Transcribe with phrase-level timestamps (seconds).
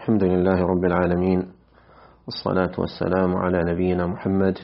[0.00, 1.52] الحمد لله رب العالمين
[2.26, 4.58] والصلاة والسلام على نبينا محمد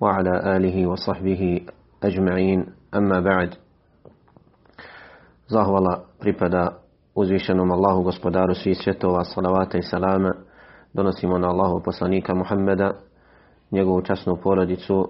[0.00, 1.60] وعلى آله وصحبه
[2.02, 3.50] أجمعين أما بعد
[5.52, 6.78] Zahvala pripada
[7.14, 10.32] uzvišenom Allahu gospodaru svih svjetova, salavata i salama.
[10.94, 12.94] Donosimo na Allahu poslanika Muhammeda,
[13.70, 15.08] njegovu časnu porodicu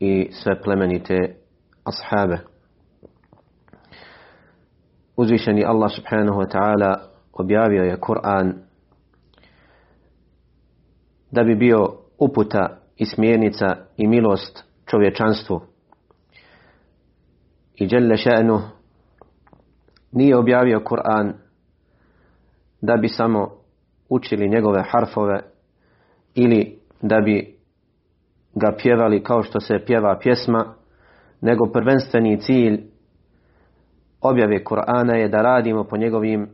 [0.00, 1.36] i sve plemenite
[1.84, 2.38] ashabe.
[5.16, 8.54] Uzvišeni Allah subhanahu wa ta'ala objavio je Kur'an
[11.30, 15.60] da bi bio uputa i smjernica i milost čovječanstvu.
[17.74, 18.60] I Jelle še'nu
[20.12, 21.32] nije objavio Kur'an
[22.80, 23.50] da bi samo
[24.08, 25.40] učili njegove harfove
[26.34, 27.56] ili da bi
[28.54, 30.74] ga pjevali kao što se pjeva pjesma,
[31.40, 32.82] nego prvenstveni cilj
[34.20, 36.48] objave Kur'ana je da radimo po njegovim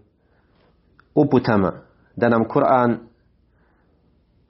[1.17, 1.73] uputama
[2.17, 2.99] da nam Kur'an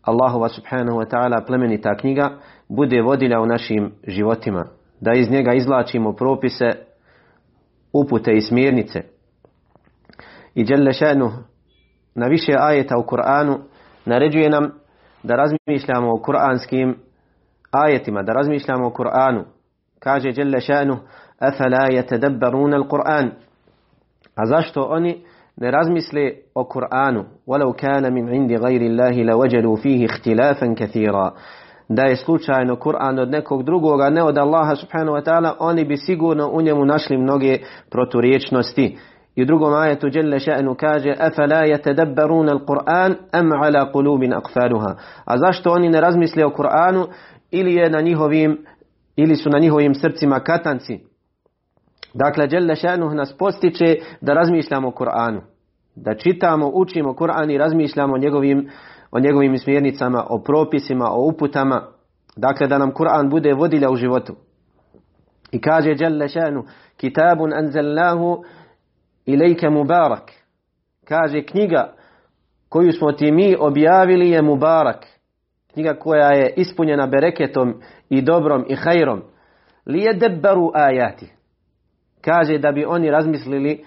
[0.03, 4.67] Allahova subhanahu wa ta'ala plemenita knjiga bude vodilja u našim životima.
[5.01, 6.73] Da iz njega izlačimo propise
[7.93, 9.03] upute i smjernice.
[10.55, 11.33] I Đelle šanu
[12.15, 13.59] na više ajeta u Kur'anu
[14.05, 14.71] naređuje nam
[15.23, 16.97] da razmišljamo o kuranskim
[17.71, 19.45] ajetima da razmišljamo o Kur'anu.
[19.99, 20.99] Kaže Đelle šanu
[21.39, 23.31] afala yatadabbaruna al-Qur'an?
[24.35, 25.25] A zašto oni
[25.57, 27.25] ne razmisle o Kur'anu?
[27.47, 31.33] ولو كان من عند غير الله لوجدوا فيه اختلافا كثيرا
[31.89, 35.97] da je slučajno Kur'an od nekog drugoga, ne od Allaha subhanahu wa ta'ala, oni bi
[35.97, 37.59] sigurno u njemu našli mnoge
[37.91, 38.99] proturječnosti.
[39.35, 45.39] I u drugom ajetu Jelle še'nu kaže أَفَلَا يَتَدَبَّرُونَ الْقُرْآنِ أَمْ عَلَى قُلُوبٍ أَقْفَالُهَا A
[45.39, 47.07] zašto oni ne razmisle o Kur'anu
[47.51, 48.59] ili je na njihovim
[49.17, 51.06] ili su na njihovim srcima katanci?
[52.17, 55.41] Dakle, Đelle Šanuh nas postiče da razmišljamo o Kur'anu.
[55.95, 58.71] Da čitamo, učimo Kur'an i razmišljamo o njegovim,
[59.11, 61.83] o njegovim smjernicama, o propisima, o uputama.
[62.37, 64.35] Dakle, da nam Kur'an bude vodilja u životu.
[65.53, 66.65] I kaže Đelle Šanuh,
[66.97, 68.45] Kitabun anzalnahu
[69.27, 70.33] ilajke mubarak.
[71.05, 71.93] Kaže knjiga
[72.69, 75.07] koju smo ti mi objavili je mubarak.
[75.73, 77.75] Knjiga koja je ispunjena bereketom
[78.09, 79.23] i dobrom i hajrom.
[79.87, 81.36] Lije debbaru ajati
[82.27, 83.85] kaže da bi oni razmislili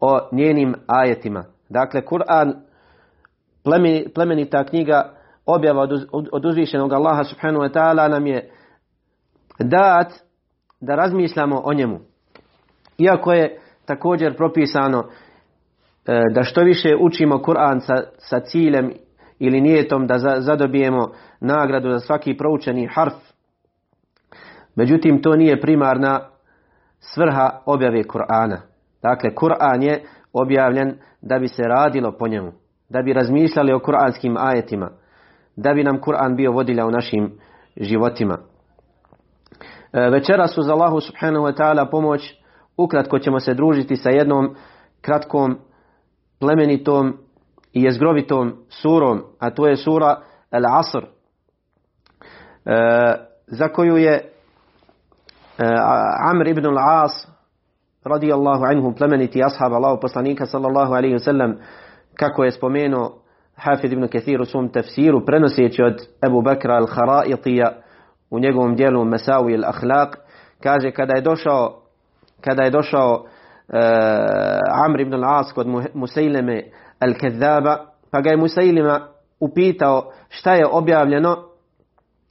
[0.00, 1.44] o njenim ajetima.
[1.68, 2.54] Dakle, Kur'an,
[4.14, 5.12] plemenita knjiga,
[5.46, 5.88] objava
[6.32, 8.50] od uzvišenog Allaha subhanahu wa ta'ala nam je
[9.58, 10.12] dat
[10.80, 11.98] da razmišljamo o njemu.
[12.98, 15.04] Iako je također propisano
[16.34, 18.92] da što više učimo Kur'an sa, sa ciljem
[19.38, 23.14] ili nijetom da zadobijemo nagradu za svaki proučeni harf.
[24.74, 26.20] Međutim, to nije primarna
[27.00, 28.60] svrha objave Kur'ana.
[29.02, 32.52] Dakle, Kur'an je objavljen da bi se radilo po njemu,
[32.88, 34.90] da bi razmišljali o kuranskim ajetima,
[35.56, 37.38] da bi nam Kur'an bio vodilja u našim
[37.76, 38.38] životima.
[39.92, 42.34] E, večeras uz Allahu subhanahu wa ta'ala pomoć
[42.76, 44.54] ukratko ćemo se družiti sa jednom
[45.00, 45.58] kratkom
[46.40, 47.16] plemenitom
[47.72, 50.20] i jezgrovitom surom, a to je sura
[50.50, 51.06] Al-Asr, e,
[53.46, 54.32] za koju je
[56.30, 57.26] Amr ibn al-As
[58.04, 61.56] radijallahu anhu plemeniti ashab Allahu poslanika sallallahu alaihi wasallam
[62.14, 63.18] kako je spomenuo
[63.56, 67.72] Hafid ibn Kathir u svom tafsiru prenoseći od Ebu Bakra al-Haraitija
[68.30, 70.08] u njegovom dijelu Masawi al-Akhlaq
[70.62, 71.82] kaže kada je došao
[72.40, 76.62] kada je došao uh, Amr ibn al-As kod Musaileme
[77.00, 77.76] al-Kadhaba
[78.10, 79.08] pa ga je Musailima
[79.40, 81.36] upitao šta je objavljeno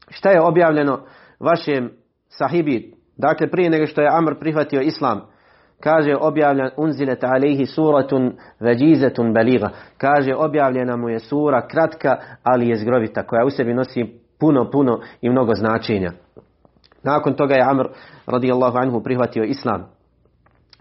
[0.10, 1.00] šta je objavljeno
[1.40, 1.92] vašem
[2.30, 5.22] sahibi Dakle, prije nego što je Amr prihvatio islam,
[5.80, 9.70] kaže objavljen unzilet alaihi suratun veđizetun beliga.
[9.98, 15.00] Kaže objavljena mu je sura kratka, ali je zgrovita, koja u sebi nosi puno, puno
[15.22, 16.12] i mnogo značenja.
[17.04, 17.88] Nakon toga je Amr
[18.26, 19.86] radijallahu anhu prihvatio islam.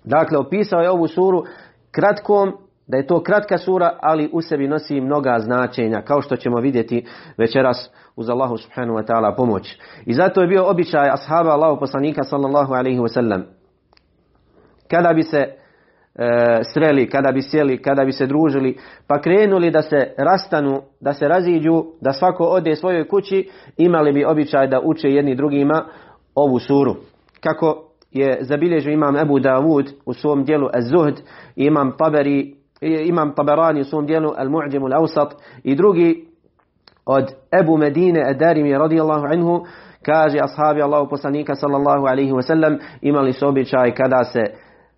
[0.05, 1.45] Dakle, opisao je ovu suru
[1.91, 2.53] kratkom,
[2.87, 7.07] da je to kratka sura, ali u sebi nosi mnoga značenja, kao što ćemo vidjeti
[7.39, 9.79] večeras uz Allahu subhanahu wa ta'ala pomoć.
[10.07, 13.45] I zato je bio običaj ashaba Allahu poslanika sallallahu alaihi wa sallam.
[14.91, 19.83] Kada bi se e, sreli, kada bi sjeli, kada bi se družili, pa krenuli da
[19.83, 25.09] se rastanu, da se raziđu, da svako ode svojoj kući, imali bi običaj da uče
[25.09, 25.85] jedni drugima
[26.35, 26.97] ovu suru.
[27.41, 27.83] Kako
[28.13, 31.21] je zabilježio imam Ebu Davud u svom dijelu Az-Zuhd,
[31.57, 35.31] imam Taberi, imam Taberani u svom dijelu Al-Mu'đim Al-Awsat
[35.65, 36.27] i drugi
[37.07, 37.25] od
[37.63, 39.67] Ebu Medine Edarimi radijallahu anhu
[40.03, 44.41] kaže ashabi Allahu poslanika sallallahu alaihi wasallam imali su običaj kada se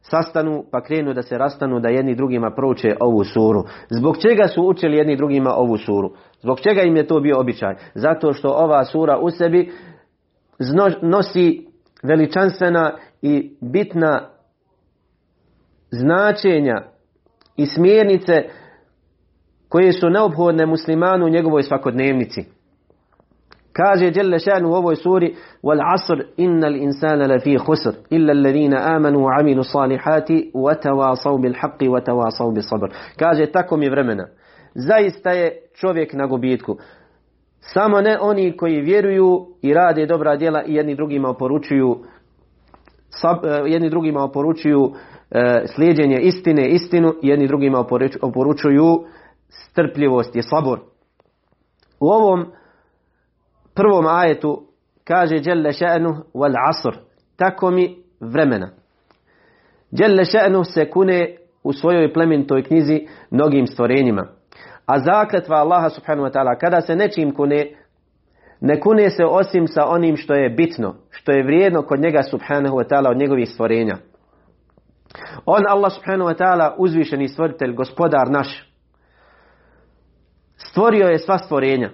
[0.01, 3.65] sastanu pa krenu da se rastanu da jedni drugima prouče ovu suru.
[3.91, 6.11] Zbog čega su učili jedni drugima ovu suru?
[6.41, 7.75] Zbog čega im je to bio običaj?
[7.95, 9.73] Zato što ova sura u sebi
[11.03, 11.67] nosi
[12.03, 12.93] veličanstvena
[13.23, 14.29] i bitna
[15.91, 16.83] značenja
[17.59, 18.33] i smjernice
[19.69, 22.45] koje su neophodne muslimanu u njegovoj svakodnevnici.
[23.73, 29.19] Kaže Jelle šanu u ovoj suri Wal asr innal insana lafi khusr illa alladhina amanu
[29.19, 32.89] wa amilu salihati wa tawasaw bil haqqi wa tawasaw bis sabr.
[33.19, 34.27] Kaže tako mi vremena.
[34.75, 36.77] Zaista je čovjek na gubitku.
[37.61, 41.97] Samo ne oni koji vjeruju i rade dobra djela i jedni drugima oporučuju
[43.11, 44.93] sab, jedni drugima oporučuju
[45.75, 47.85] slijedjenje istine, istinu, jedni drugima
[48.21, 49.05] oporučuju
[49.49, 50.81] strpljivost i sabor.
[52.01, 52.47] U ovom
[53.75, 54.63] prvom ajetu
[55.05, 56.99] kaže Jelle še'nu wal asr.
[57.37, 58.71] Tako mi vremena.
[59.91, 64.27] Jelle še'nu se kune u svojoj plementoj knjizi mnogim stvorenjima.
[64.87, 67.75] A zakletva Allaha subhanahu wa ta'ala kada se nečim kune
[68.61, 72.77] ne kune se osim sa onim što je bitno, što je vrijedno kod njega subhanahu
[72.77, 73.97] wa ta'ala od njegovih stvorenja.
[75.51, 78.73] On Allah subhanahu wa ta'ala uzvišeni stvoritelj, gospodar naš,
[80.57, 81.91] stvorio je sva stvorenja.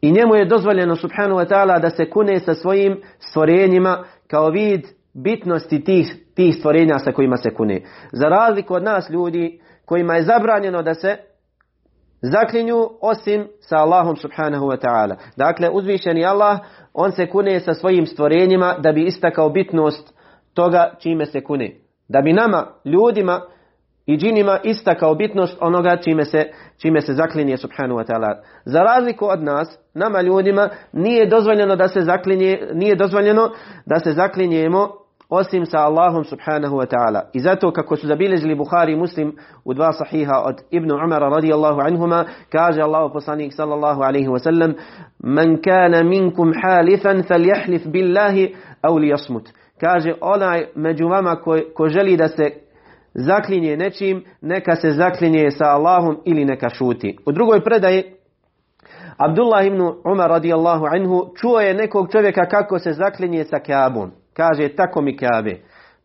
[0.00, 4.86] I njemu je dozvoljeno subhanahu wa ta'ala da se kune sa svojim stvorenjima kao vid
[5.14, 7.82] bitnosti tih, tih stvorenja sa kojima se kune.
[8.12, 11.16] Za razliku od nas ljudi kojima je zabranjeno da se
[12.22, 15.16] zaklinju osim sa Allahom subhanahu wa ta'ala.
[15.36, 16.58] Dakle, uzvišeni Allah,
[16.94, 20.21] on se kune sa svojim stvorenjima da bi istakao bitnost
[20.54, 21.74] toga čime se kune.
[22.08, 23.40] Da bi nama, ljudima
[24.06, 26.44] i džinima istakao bitnost onoga čime se,
[26.78, 28.42] čime se zaklinje subhanahu wa ta'ala.
[28.64, 33.50] Za razliku od nas, nama ljudima nije dozvoljeno da se zaklinje, nije dozvoljeno
[33.86, 34.88] da se zaklinjemo
[35.28, 37.20] osim sa Allahom subhanahu wa ta'ala.
[37.32, 42.24] I zato kako su zabilježili Bukhari muslim u dva sahiha od Ibn Umara radijallahu anhuma,
[42.50, 44.74] kaže Allahu poslanik sallallahu alaihi wa sallam,
[45.18, 49.48] Man kana minkum halifan faljahlif billahi au li jasmut.
[49.82, 52.50] Kaže onaj među vama ko, ko želi da se
[53.14, 57.16] zaklinje nečim, neka se zaklinje sa Allahom ili neka šuti.
[57.26, 58.04] U drugoj predaji
[59.16, 64.10] Abdullah ibn Umar radijallahu anhu čuo je nekog čovjeka kako se zaklinje sa Kaabom.
[64.32, 65.60] Kaže tako mi Kaabe.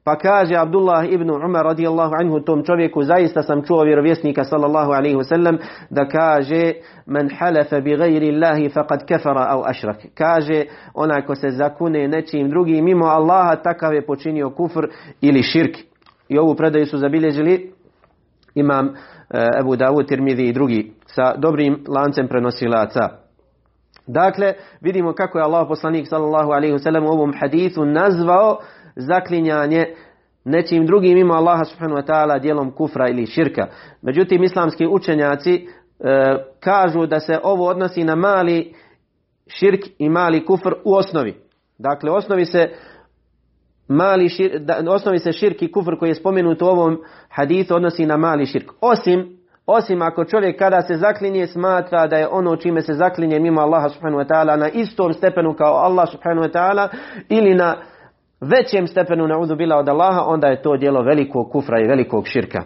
[0.07, 5.15] Pa kaže Abdullah ibn Umar radijallahu anhu tom čovjeku zaista sam čuo vjerovjesnika sallallahu alaihi
[5.15, 5.57] wasallam
[5.89, 6.73] da kaže
[7.05, 9.97] man halafa bi gajri Allahi faqad kafara au ašrak.
[10.15, 14.87] Kaže onaj ko se zakune nečim drugim mimo Allaha takav je počinio kufr
[15.21, 15.77] ili širk.
[16.29, 17.71] I ovu predaju su zabilježili
[18.55, 18.93] imam
[19.59, 23.09] Ebu Dawud, Tirmidhi i drugi sa dobrim lancem prenosilaca.
[24.07, 28.59] Dakle, vidimo kako je Allah poslanik sallallahu alaihi wasallam u ovom hadithu nazvao
[28.97, 29.85] zaklinjanje
[30.45, 33.67] nečim drugim mimo Allaha subhanahu wa ta'ala dijelom kufra ili širka.
[34.01, 38.73] Međutim, islamski učenjaci e, kažu da se ovo odnosi na mali
[39.47, 41.35] širk i mali kufr u osnovi.
[41.77, 42.69] Dakle, osnovi se
[43.87, 46.97] mali šir, da, osnovi se širk i kufr koji je spomenut u ovom
[47.29, 48.71] hadithu odnosi na mali širk.
[48.81, 53.61] Osim osim ako čovjek kada se zaklinje smatra da je ono čime se zaklinje mimo
[53.61, 56.87] Allaha subhanahu wa ta'ala na istom stepenu kao Allah subhanahu wa ta'ala
[57.29, 57.75] ili na
[58.41, 62.63] većem stepenu na bila od Allaha, onda je to djelo velikog kufra i velikog širka.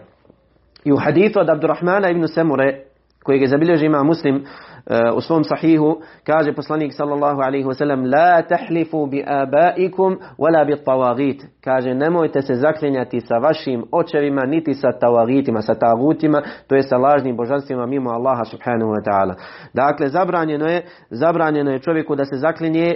[0.84, 2.80] I u hadithu od Abdurrahmana ibn Semure,
[3.24, 8.06] kojeg je zabilježio ima muslim uh, u svom sahihu, kaže poslanik sallallahu alaihi wa sallam,
[8.06, 11.46] La tahlifu bi abaikum, wala bi tawagit.
[11.64, 16.98] Kaže, nemojte se zaklinjati sa vašim očevima, niti sa tawagitima, sa tavutima, to je sa
[16.98, 19.36] lažnim božanstvima mimo Allaha subhanahu wa ta'ala.
[19.74, 22.96] Dakle, zabranjeno je, zabranjeno je čovjeku da se zaklinje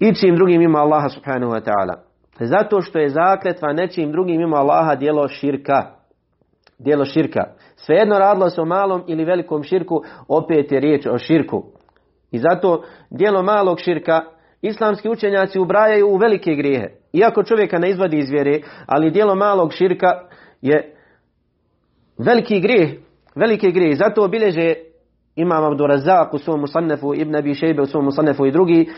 [0.00, 1.94] ičim drugim ima Allaha subhanahu wa ta'ala.
[2.40, 5.82] Zato što je zakletva nečim drugim ima Allaha dijelo širka.
[6.78, 7.40] Dijelo širka.
[7.76, 11.64] Svejedno radilo se o malom ili velikom širku, opet je riječ o širku.
[12.30, 14.20] I zato dijelo malog širka
[14.62, 16.88] islamski učenjaci ubrajaju u velike grijehe.
[17.12, 20.06] Iako čovjeka ne izvadi iz vjere, ali dijelo malog širka
[20.60, 20.94] je
[22.18, 22.90] veliki grijeh.
[23.34, 23.98] Veliki grijeh.
[23.98, 24.74] Zato obilježe
[25.36, 28.88] imam Abdurazak u svom musannefu, Ibn Abi Šejbe u svom musannefu i drugi,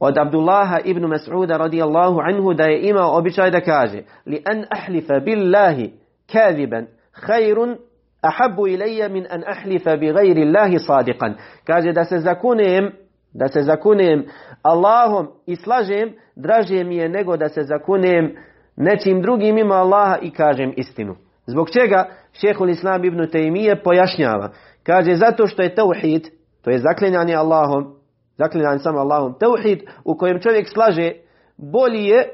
[0.00, 5.20] od Abdullaha ibn Mas'uda radijallahu anhu da je imao običaj da kaže li an ahlifa
[5.20, 5.92] billahi
[6.32, 7.76] kadiban khairun
[8.22, 11.34] ahabbu ilayya min an ahlifa bi ghairi Allahi sadiqan.
[11.64, 12.92] Kaže da se zakunem
[13.34, 14.24] da se zakunem
[14.62, 18.36] Allahom i slažem draže mi je nego da se zakunem
[18.76, 21.16] nečim drugim ima Allaha i kažem istinu.
[21.46, 24.50] Zbog čega šehhul Islam ibn Taymije pojašnjava?
[24.82, 26.28] Kaže zato što je tauhid
[26.62, 27.99] to je zaklinjanje Allahom
[28.40, 29.34] zaklinjan samo Allahom.
[29.38, 31.12] Teuhid u kojem čovjek slaže
[31.56, 32.28] bolji je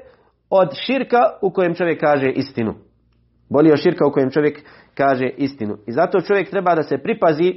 [0.51, 2.75] od širka u kojem čovjek kaže istinu.
[3.51, 4.61] Bolje od širka u kojem čovjek
[4.95, 5.77] kaže istinu.
[5.87, 7.55] I zato čovjek treba da se pripazi,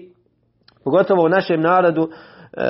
[0.83, 2.63] pogotovo u našem narodu, e,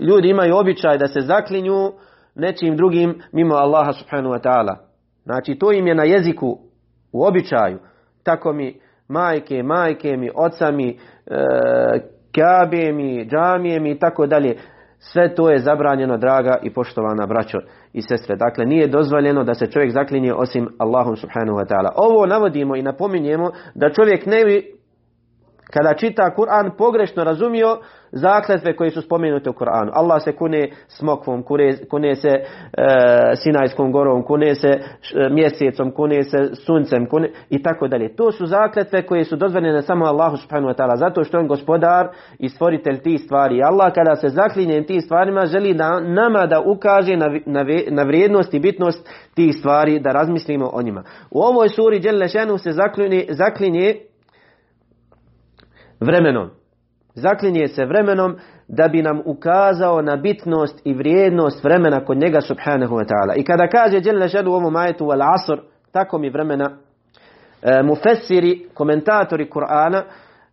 [0.00, 1.92] ljudi imaju običaj da se zaklinju
[2.34, 4.76] nečim drugim mimo Allaha subhanahu wa ta'ala.
[5.24, 6.58] Znači to im je na jeziku,
[7.12, 7.78] u običaju.
[8.22, 10.98] Tako mi majke, majke mi, oca mi,
[12.32, 14.56] e, kabe mi, džamije mi i tako dalje.
[14.98, 17.58] Sve to je zabranjeno, draga i poštovana braćo
[17.92, 18.36] i sestre.
[18.36, 21.92] Dakle, nije dozvoljeno da se čovjek zaklinje osim Allahom subhanahu wa ta'ala.
[21.96, 24.44] Ovo navodimo i napominjemo da čovjek ne
[25.70, 27.78] kada čita Kur'an pogrešno razumio
[28.12, 29.90] zakletve koje su spomenute u Kur'anu.
[29.92, 31.42] Allah se kune smokvom,
[31.90, 32.42] kune, se e,
[33.36, 34.80] Sinajskom gorom, kune se e,
[35.30, 38.16] mjesecom, kune se suncem kune, i tako dalje.
[38.16, 42.08] To su zakletve koje su dozvoljene samo Allahu subhanahu wa ta'ala, zato što on gospodar
[42.38, 43.62] i stvoritelj tih stvari.
[43.62, 48.54] Allah kada se zaklinje tim stvarima želi da nama da ukaže na, na, na vrijednost
[48.54, 51.02] i bitnost tih stvari, da razmislimo o njima.
[51.30, 54.09] U ovoj suri Đelešenu se zaklinje, zaklinje
[56.00, 56.50] vremenom.
[57.14, 58.36] Zaklinje se vremenom
[58.68, 63.34] da bi nam ukazao na bitnost i vrijednost vremena kod njega subhanahu wa ta'ala.
[63.36, 65.60] I kada kaže Jelle želu u ovom ajetu al asr,
[65.92, 66.70] tako mi vremena,
[67.62, 70.02] e, mufessiri, komentatori Kur'ana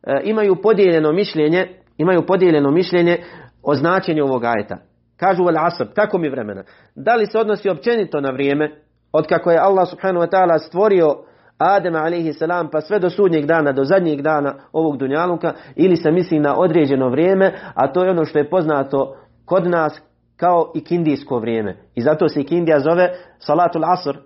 [0.03, 3.23] e, imaju podijeljeno mišljenje, imaju podijeljeno mišljenje
[3.63, 4.77] o značenju ovog ajeta.
[5.17, 6.63] Kažu al asr, tako mi vremena.
[6.95, 8.75] Da li se odnosi općenito na vrijeme,
[9.11, 11.15] od kako je Allah subhanahu wa ta'ala stvorio
[11.57, 16.39] Alaihi salam pa sve do sudnjeg dana, do zadnjeg dana ovog dunjaluka ili se misli
[16.39, 20.01] na određeno vrijeme, a to je ono što je poznato kod nas
[20.35, 21.77] kao i kindijsko vrijeme.
[21.95, 24.17] I zato se kindija zove salatul asr.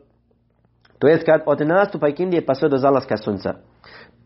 [1.00, 3.54] To jest kad od nastupa kindije pa sve do zalaska sunca.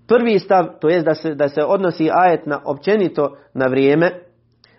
[0.08, 4.12] Prvi stav, to jest da se, da se odnosi ajet na općenito na vrijeme,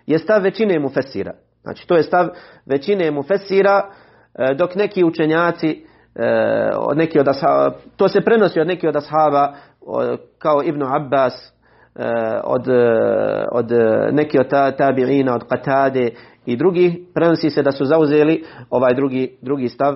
[0.05, 1.33] je stav većine mufesira.
[1.61, 2.27] Znači to je stav
[2.65, 3.81] većine mufesira,
[4.33, 5.85] e, dok neki učenjaci
[6.19, 9.53] E, od neki od ashaba, to se prenosi od neki od ashaba
[10.37, 11.53] kao Ibn Abbas
[11.95, 12.03] e,
[12.43, 13.71] od, e, od
[14.11, 14.47] neki od
[14.77, 16.09] tabi'ina, od Qatade
[16.45, 19.95] i drugi, prenosi se da su zauzeli ovaj drugi, drugi stav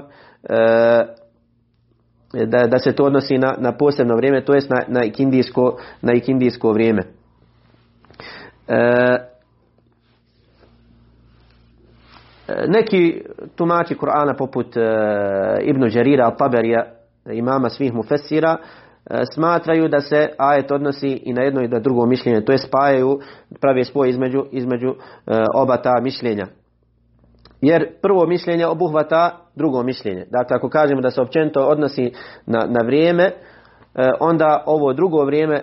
[2.34, 6.14] da, da se to odnosi na, na posebno vrijeme, to jest na, na, ikindijsko, na
[6.14, 7.04] ikindijsko vrijeme.
[12.68, 13.24] Neki
[13.56, 14.82] tumači Kur'ana poput e,
[15.64, 16.84] Ibnu Đarira al-Taberija,
[17.34, 22.06] imama svih mufessira, e, smatraju da se ajet odnosi i na jedno i na drugo
[22.06, 23.20] mišljenje, to je spajaju,
[23.62, 24.96] pravi spoj između, između e,
[25.56, 26.48] oba ta mišljenja.
[27.62, 30.26] Jer prvo mišljenje obuhvata drugo mišljenje.
[30.30, 32.14] Dakle, ako kažemo da se općenito odnosi
[32.46, 33.32] na, na vrijeme,
[34.20, 35.62] onda ovo drugo vrijeme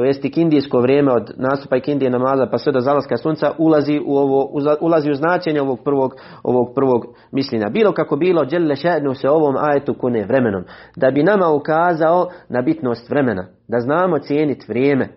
[0.00, 4.00] to jest kindijsko vrijeme od nastupa i kindije namaza pa sve do zalaska sunca ulazi
[4.06, 7.68] u ovo ulazi u značenje ovog prvog ovog prvog mišljenja.
[7.68, 10.64] Bilo kako bilo dželle še'nu se ovom ajetu kune vremenom
[10.96, 15.08] da bi nama ukazao na bitnost vremena, da znamo cijeniti vrijeme.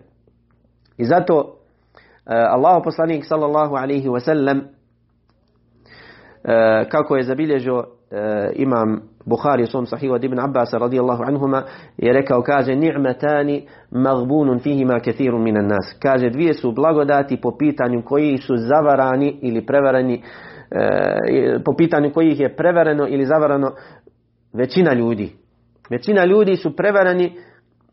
[0.96, 1.44] I zato uh,
[2.26, 4.64] Allahu poslanik sallallahu alaihi wa sallam uh,
[6.90, 7.84] kako je zabilježio uh,
[8.54, 11.62] imam Buhari u svom sahihu od Ibn Abbas radijallahu anhuma
[11.96, 15.96] je rekao, kaže, ni'matani magbunun fihima kathirun minan nas.
[16.02, 20.22] Kaže, dvije su blagodati po pitanju koji su zavarani ili prevarani,
[20.70, 23.72] e, po pitanju kojih je prevareno ili zavarano
[24.52, 25.32] većina ljudi.
[25.90, 27.32] Većina ljudi su prevarani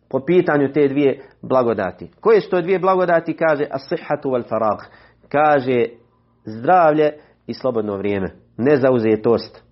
[0.09, 2.11] po pitanju te dvije blagodati.
[2.19, 3.33] Koje su to dvije blagodati?
[3.33, 4.79] Kaže, as-sihhatu wal farag.
[5.29, 5.85] Kaže,
[6.45, 7.11] zdravlje
[7.47, 8.29] i slobodno vrijeme.
[8.57, 9.70] Nezauzetost.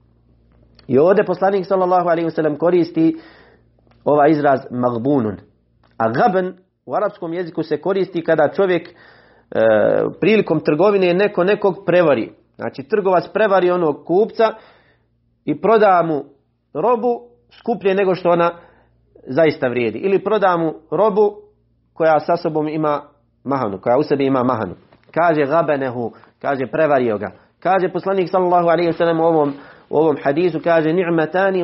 [0.89, 3.17] I ovdje poslanik sallallahu alaihi wasallam koristi
[4.05, 5.37] ovaj izraz magbunun.
[5.97, 6.53] A gaben
[6.85, 8.93] u arapskom jeziku se koristi kada čovjek e,
[10.19, 12.31] prilikom trgovine neko nekog prevari.
[12.55, 14.53] Znači trgovac prevari onog kupca
[15.45, 16.23] i proda mu
[16.73, 17.21] robu
[17.59, 18.51] skuplje nego što ona
[19.27, 19.99] zaista vrijedi.
[19.99, 21.35] Ili proda mu robu
[21.93, 23.01] koja sa sobom ima
[23.43, 24.75] mahanu, koja u sebi ima mahanu.
[25.11, 27.31] Kaže gabenehu, kaže prevario ga.
[27.59, 29.53] Kaže poslanik sallallahu alaihi wasallam u ovom
[29.89, 31.63] u ovom hadisu kaže ni'matani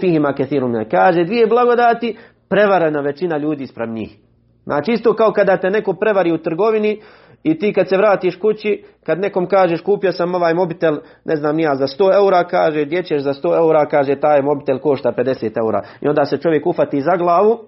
[0.00, 2.16] fihima kathirun kaže dvije blagodati
[2.48, 4.16] prevarena većina ljudi sprem njih.
[4.64, 7.00] Znači isto kao kada te neko prevari u trgovini
[7.42, 11.56] i ti kad se vratiš kući kad nekom kažeš kupio sam ovaj mobitel ne znam
[11.56, 13.86] nija za 100 eura kaže gdje ćeš za 100 eura?
[13.86, 15.82] Kaže taj mobitel košta 50 eura.
[16.00, 17.58] I onda se čovjek ufati za glavu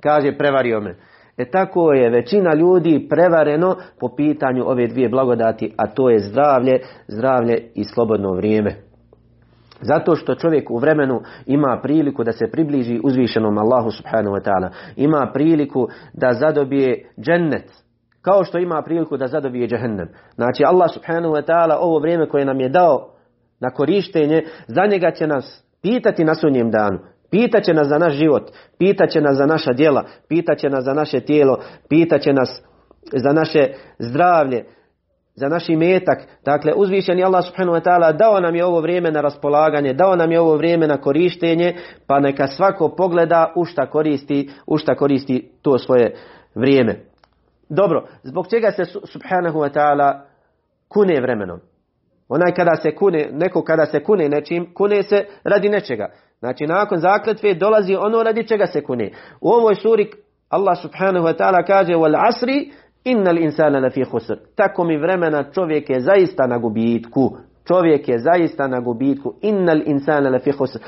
[0.00, 0.96] kaže prevario me
[1.38, 6.80] E tako je većina ljudi prevareno po pitanju ove dvije blagodati, a to je zdravlje,
[7.08, 8.76] zdravlje i slobodno vrijeme.
[9.80, 14.68] Zato što čovjek u vremenu ima priliku da se približi uzvišenom Allahu subhanahu wa ta'ala.
[14.96, 17.72] Ima priliku da zadobije džennet.
[18.22, 20.08] Kao što ima priliku da zadobije džehennem.
[20.34, 23.10] Znači Allah subhanahu wa ta'ala ovo vrijeme koje nam je dao
[23.60, 26.98] na korištenje, za njega će nas pitati na sunjem danu.
[27.30, 31.60] Pitaće nas za naš život, pitaće nas za naša djela, pitaće nas za naše tijelo,
[31.88, 32.62] pitaće nas
[33.12, 33.68] za naše
[33.98, 34.64] zdravlje,
[35.34, 36.18] za naš imetak.
[36.44, 40.32] Dakle, uzvišeni Allah subhanahu wa ta'ala dao nam je ovo vrijeme na raspolaganje, dao nam
[40.32, 45.50] je ovo vrijeme na korištenje, pa neka svako pogleda u šta koristi, u šta koristi
[45.62, 46.14] to svoje
[46.54, 47.00] vrijeme.
[47.68, 50.20] Dobro, zbog čega se subhanahu wa ta'ala
[50.88, 51.60] kune vremenom?
[52.28, 56.08] Onaj kada se kune, neko kada se kune nečim, kune se radi nečega.
[56.38, 59.10] Znači nakon zakletve dolazi ono radi čega se kune.
[59.40, 60.10] U ovoj suri
[60.48, 62.70] Allah subhanahu wa ta'ala kaže wal asri
[63.04, 64.36] innal insana lafi khusr.
[64.54, 67.36] Tako mi vremena čovjek je zaista na gubitku.
[67.66, 69.34] Čovjek je zaista na gubitku.
[69.42, 70.78] Innal insana lafi khusr.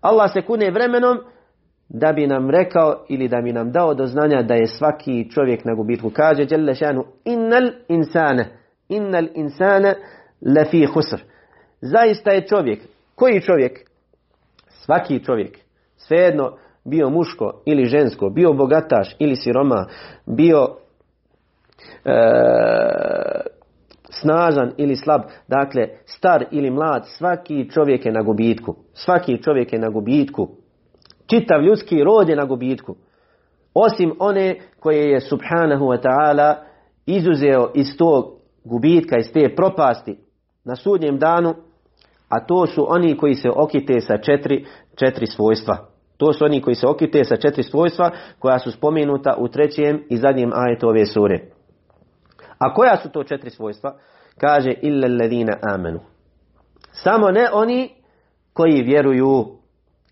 [0.00, 1.18] Allah se kune vremenom
[1.88, 5.64] da bi nam rekao ili da bi nam dao do znanja da je svaki čovjek
[5.64, 6.10] na gubitku.
[6.10, 8.44] Kaže Jalla šanu innal insana
[8.88, 9.94] innal insana
[10.56, 11.22] lafi khusr.
[11.80, 12.80] Zaista je čovjek.
[13.14, 13.87] Koji čovjek?
[14.88, 15.58] Svaki čovjek.
[15.96, 19.86] Svejedno bio muško ili žensko, bio bogataš ili siroma,
[20.26, 20.68] bio
[22.04, 22.14] e,
[24.10, 28.76] snažan ili slab, dakle star ili mlad, svaki čovjek je na gubitku.
[28.92, 30.48] Svaki čovjek je na gubitku.
[31.26, 32.96] Čitav ljudski rod je na gubitku.
[33.74, 36.54] Osim one koje je subhanahu wa ta'ala
[37.06, 38.24] izuzeo iz tog
[38.64, 40.18] gubitka, iz te propasti
[40.64, 41.54] na sudnjem danu,
[42.28, 44.66] a to su oni koji se okite sa četiri,
[44.96, 45.76] četiri svojstva.
[46.16, 50.16] To su oni koji se okite sa četiri svojstva koja su spomenuta u trećem i
[50.16, 51.40] zadnjem ajetu ove sure.
[52.58, 53.94] A koja su to četiri svojstva?
[54.40, 56.00] Kaže illa ladina amenu.
[56.92, 57.90] Samo ne oni
[58.52, 59.46] koji vjeruju.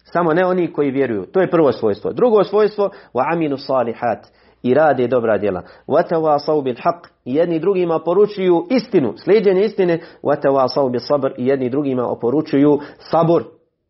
[0.05, 1.27] Samo ne oni koji vjeruju.
[1.33, 2.13] To je prvo svojstvo.
[2.13, 4.27] Drugo svojstvo wa aminu salihat
[4.66, 5.62] i rade dobra djela.
[5.88, 10.00] وَتَوَاصَوْ بِالْحَقِّ i jedni drugima poručuju istinu, sljeđenje istine.
[10.24, 13.44] وَتَوَاصَوْ بِالصَبْرِ i jedni drugima oporučuju sabor,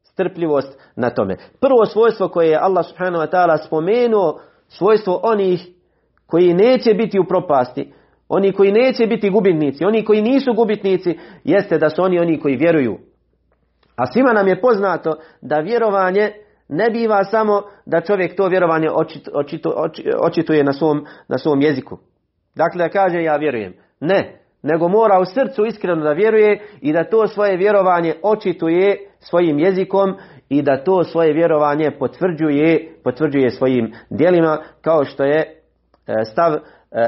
[0.04, 1.38] strpljivost na tome.
[1.60, 5.68] Prvo svojstvo koje je Allah subhanahu wa ta'ala spomenuo, svojstvo onih
[6.28, 7.94] koji neće biti u propasti,
[8.30, 12.56] oni koji neće biti gubitnici, oni koji nisu gubitnici, jeste da su oni oni koji
[12.56, 12.98] vjeruju.
[13.96, 16.32] A svima nam je poznato da vjerovanje
[16.69, 18.89] ne biva samo da čovjek to vjerovanje
[20.23, 21.99] očituje na svom, na svom jeziku.
[22.55, 23.75] Dakle, da kaže ja vjerujem.
[24.01, 29.59] Ne, nego mora u srcu iskreno da vjeruje i da to svoje vjerovanje očituje svojim
[29.59, 30.15] jezikom
[30.49, 36.59] i da to svoje vjerovanje potvrđuje, potvrđuje svojim dijelima kao što je e, stav e,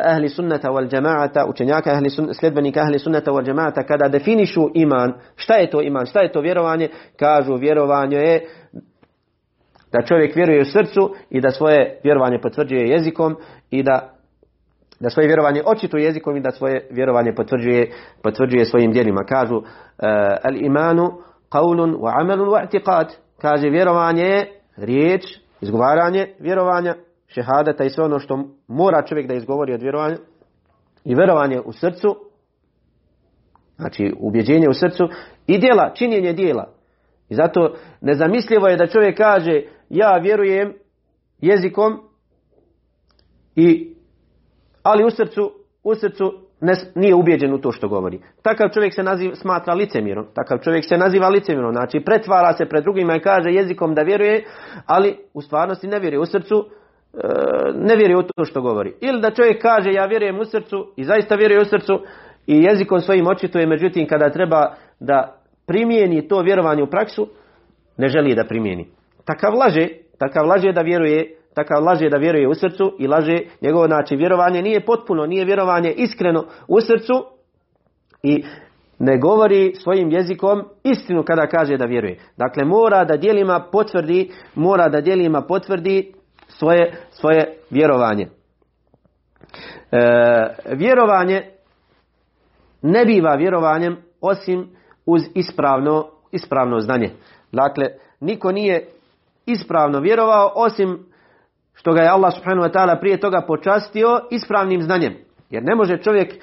[0.04, 5.12] ahli sunnata wal džemaata, učenjaka ahli sun, sljedbenika ahli sunnata wal džemaata, kada definišu iman,
[5.36, 8.46] šta je to iman, šta je to vjerovanje, kažu vjerovanje je
[9.92, 13.36] da čovjek vjeruje u srcu i da svoje vjerovanje potvrđuje jezikom
[13.70, 14.18] i da
[15.00, 17.90] da svoje vjerovanje očituje jezikom i da svoje vjerovanje potvrđuje,
[18.22, 19.24] potvrđuje svojim djelima.
[19.24, 19.64] Kažu uh,
[20.42, 21.10] al imanu
[21.50, 23.06] qawlun wa amalun wa i'tiqad.
[23.40, 25.22] Kaže vjerovanje je riječ,
[25.60, 26.94] izgovaranje vjerovanja,
[27.26, 30.16] šehadata i sve ono što mora čovjek da izgovori od vjerovanja
[31.04, 32.16] i vjerovanje u srcu,
[33.76, 35.08] znači ubjeđenje u srcu
[35.46, 36.72] i djela, činjenje djela.
[37.28, 40.74] I zato nezamislivo je da čovjek kaže ja vjerujem
[41.40, 42.00] jezikom
[43.56, 43.94] i
[44.82, 45.52] ali u srcu,
[45.84, 48.20] u srcu ne, nije ubijeđen u to što govori.
[48.42, 50.26] Takav čovjek se naziva, smatra licemjerom.
[50.34, 51.72] Takav čovjek se naziva licemjerom.
[51.72, 54.44] Znači pretvara se pred drugima i kaže jezikom da vjeruje,
[54.86, 56.64] ali u stvarnosti ne vjeruje u srcu,
[57.14, 57.18] e,
[57.74, 58.94] ne vjeruje u to što govori.
[59.00, 62.00] Ili da čovjek kaže ja vjerujem u srcu i zaista vjeruje u srcu
[62.46, 65.34] i jezikom svojim očituje, međutim kada treba da
[65.66, 67.28] primijeni to vjerovanje u praksu,
[67.96, 68.97] ne želi da primijeni.
[69.28, 69.88] Takav laže,
[70.18, 74.62] takav laže da vjeruje, takav laže da vjeruje u srcu i laže njegovo znači vjerovanje
[74.62, 77.24] nije potpuno, nije vjerovanje iskreno u srcu
[78.22, 78.44] i
[78.98, 82.18] ne govori svojim jezikom istinu kada kaže da vjeruje.
[82.36, 86.12] Dakle, mora da dijelima potvrdi, mora da dijelima potvrdi
[86.46, 88.28] svoje, svoje vjerovanje.
[89.90, 89.98] E,
[90.74, 91.42] vjerovanje
[92.82, 94.68] ne biva vjerovanjem osim
[95.06, 97.10] uz ispravno, ispravno znanje.
[97.52, 97.86] Dakle,
[98.20, 98.86] niko nije
[99.48, 101.06] ispravno vjerovao osim
[101.74, 105.14] što ga je Allah subhanahu wa ta'ala prije toga počastio ispravnim znanjem.
[105.50, 106.34] Jer ne može čovjek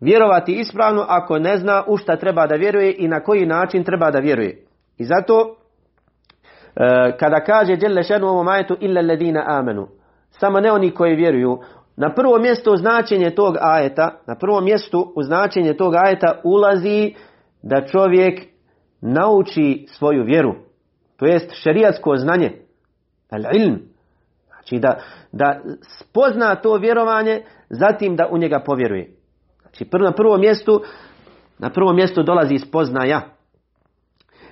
[0.00, 4.10] vjerovati ispravno ako ne zna u šta treba da vjeruje i na koji način treba
[4.10, 4.64] da vjeruje.
[4.98, 5.56] I zato
[6.76, 9.88] e, kada kaže Đelle šenu ovom ajetu illa ledina amenu,
[10.30, 11.58] samo ne oni koji vjeruju,
[11.96, 17.14] na prvo mjesto u značenje tog ajeta, na prvom mjestu u značenje tog ajeta ulazi
[17.62, 18.40] da čovjek
[19.00, 20.65] nauči svoju vjeru.
[21.16, 22.52] To jest šerijatsko znanje.
[23.30, 23.78] Al ilm.
[24.46, 25.00] Znači da,
[25.32, 25.60] da
[26.00, 29.10] spozna to vjerovanje, zatim da u njega povjeruje.
[29.60, 30.82] Znači na prvom mjestu,
[31.58, 33.35] na prvom mjestu dolazi spoznaja.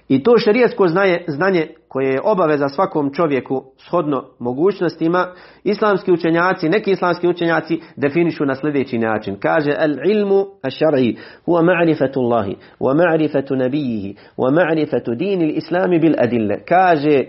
[0.08, 5.26] I to šerijetsko znanje, znanje koje je obaveza svakom čovjeku shodno mogućnostima,
[5.64, 9.36] islamski učenjaci, neki islamski učenjaci definišu na sljedeći način.
[9.40, 16.14] Kaže, al ilmu ašar'i huwa ma'rifatu Allahi, wa ma'rifatu nabijihi, wa ma'rifatu dini islami bil
[16.18, 16.64] adille.
[16.64, 17.24] Kaže,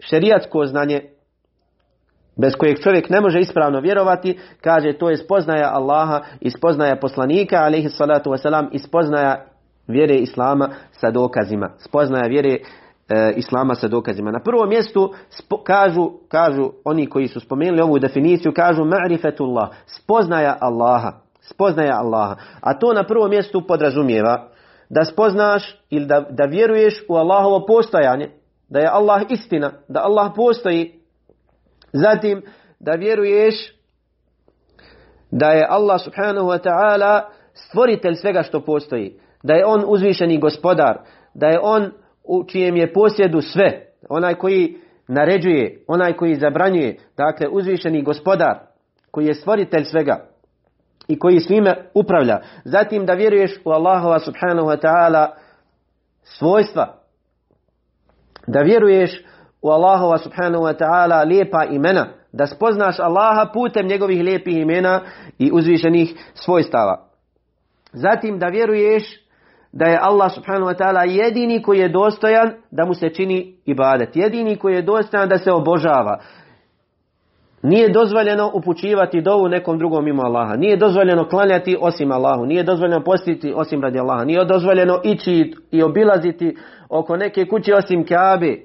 [0.00, 1.00] šerijatsko znanje
[2.36, 7.56] bez kojeg čovjek ne može ispravno vjerovati, kaže to je spoznaja Allaha i spoznaja poslanika,
[7.56, 9.51] alaihi salatu wasalam, i spoznaja
[9.86, 11.70] vjere Islama sa dokazima.
[11.78, 12.58] Spoznaja vjere
[13.08, 14.30] e, Islama sa dokazima.
[14.30, 15.14] Na prvom mjestu
[15.64, 21.12] kažu, kažu oni koji su spomenuli ovu definiciju, kažu ma'rifetullah, spoznaja Allaha.
[21.40, 22.36] Spoznaja Allaha.
[22.60, 24.48] A to na prvom mjestu podrazumijeva
[24.90, 28.30] da spoznaš ili da, da vjeruješ u Allahovo postojanje,
[28.68, 31.00] da je Allah istina, da Allah postoji.
[31.92, 32.42] Zatim
[32.80, 33.54] da vjeruješ
[35.30, 37.20] da je Allah subhanahu wa ta'ala
[37.54, 40.98] stvoritelj svega što postoji da je on uzvišeni gospodar,
[41.34, 41.90] da je on
[42.24, 44.76] u čijem je posjedu sve, onaj koji
[45.08, 48.58] naređuje, onaj koji zabranjuje, dakle uzvišeni gospodar,
[49.10, 50.26] koji je stvoritelj svega
[51.08, 52.40] i koji svime upravlja.
[52.64, 55.28] Zatim da vjeruješ u Allahova subhanahu wa ta'ala
[56.22, 56.94] svojstva,
[58.46, 59.24] da vjeruješ
[59.62, 65.00] u Allahova subhanahu wa ta'ala lijepa imena, da spoznaš Allaha putem njegovih lijepih imena
[65.38, 67.08] i uzvišenih svojstava.
[67.92, 69.21] Zatim da vjeruješ
[69.72, 74.16] da je Allah subhanahu wa ta'ala jedini koji je dostojan da mu se čini ibadet.
[74.16, 76.18] Jedini koji je dostojan da se obožava.
[77.62, 80.56] Nije dozvoljeno upućivati dovu nekom drugom mimo Allaha.
[80.56, 82.46] Nije dozvoljeno klanjati osim Allahu.
[82.46, 84.24] Nije dozvoljeno postiti osim radi Allaha.
[84.24, 86.56] Nije dozvoljeno ići i obilaziti
[86.88, 88.56] oko neke kuće osim Kaabe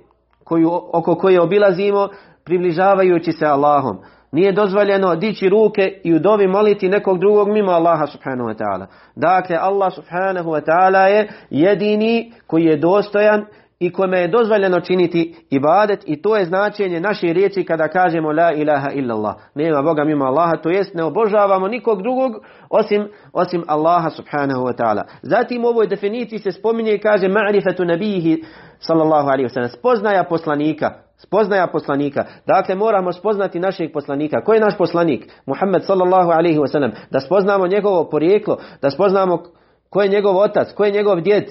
[0.44, 2.10] koju, oko koje obilazimo
[2.44, 3.98] približavajući se Allahom.
[4.32, 8.86] Nije dozvoljeno dići ruke i u dovi moliti nekog drugog mimo Allaha subhanahu wa ta'ala.
[9.16, 13.46] Dakle, Allah subhanahu wa ta'ala je jedini koji je dostojan
[13.80, 18.52] i kome je dozvoljeno činiti ibadet i to je značenje naše riječi kada kažemo la
[18.52, 19.36] ilaha illallah.
[19.56, 22.32] Nema Boga mimo Allaha, to jest ne obožavamo nikog drugog
[22.70, 25.04] osim, osim Allaha subhanahu wa ta'ala.
[25.22, 28.44] Zatim u ovoj definiciji se spominje i kaže ma'rifatu nabihi
[28.80, 29.70] sallallahu alaihi wa sallam.
[29.70, 31.07] Spoznaja poslanika.
[31.18, 32.26] Spoznaja poslanika.
[32.46, 34.44] Dakle, moramo spoznati našeg poslanika.
[34.44, 35.32] Ko je naš poslanik?
[35.46, 36.92] Muhammed sallallahu alaihi wa sallam.
[37.12, 39.44] Da spoznamo njegovo porijeklo, da spoznamo
[39.90, 41.44] ko je njegov otac, ko je njegov djed,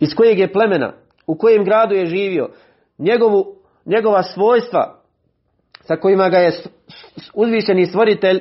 [0.00, 0.92] iz kojeg je plemena,
[1.26, 2.48] u kojem gradu je živio,
[2.98, 3.44] njegovu,
[3.84, 5.02] njegova svojstva
[5.82, 6.52] sa kojima ga je
[7.34, 8.40] uzvišeni stvoritelj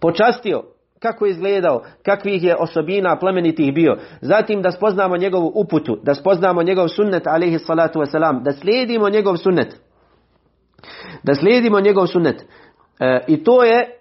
[0.00, 0.62] počastio,
[1.02, 3.96] kako je izgledao, kakvih je osobina plemenitih bio.
[4.20, 9.36] Zatim da spoznamo njegovu uputu, da spoznamo njegov sunnet, alaihi salatu wasalam, da slijedimo njegov
[9.36, 9.80] sunnet.
[11.22, 12.44] Da slijedimo njegov sunnet.
[13.00, 13.96] E, I to je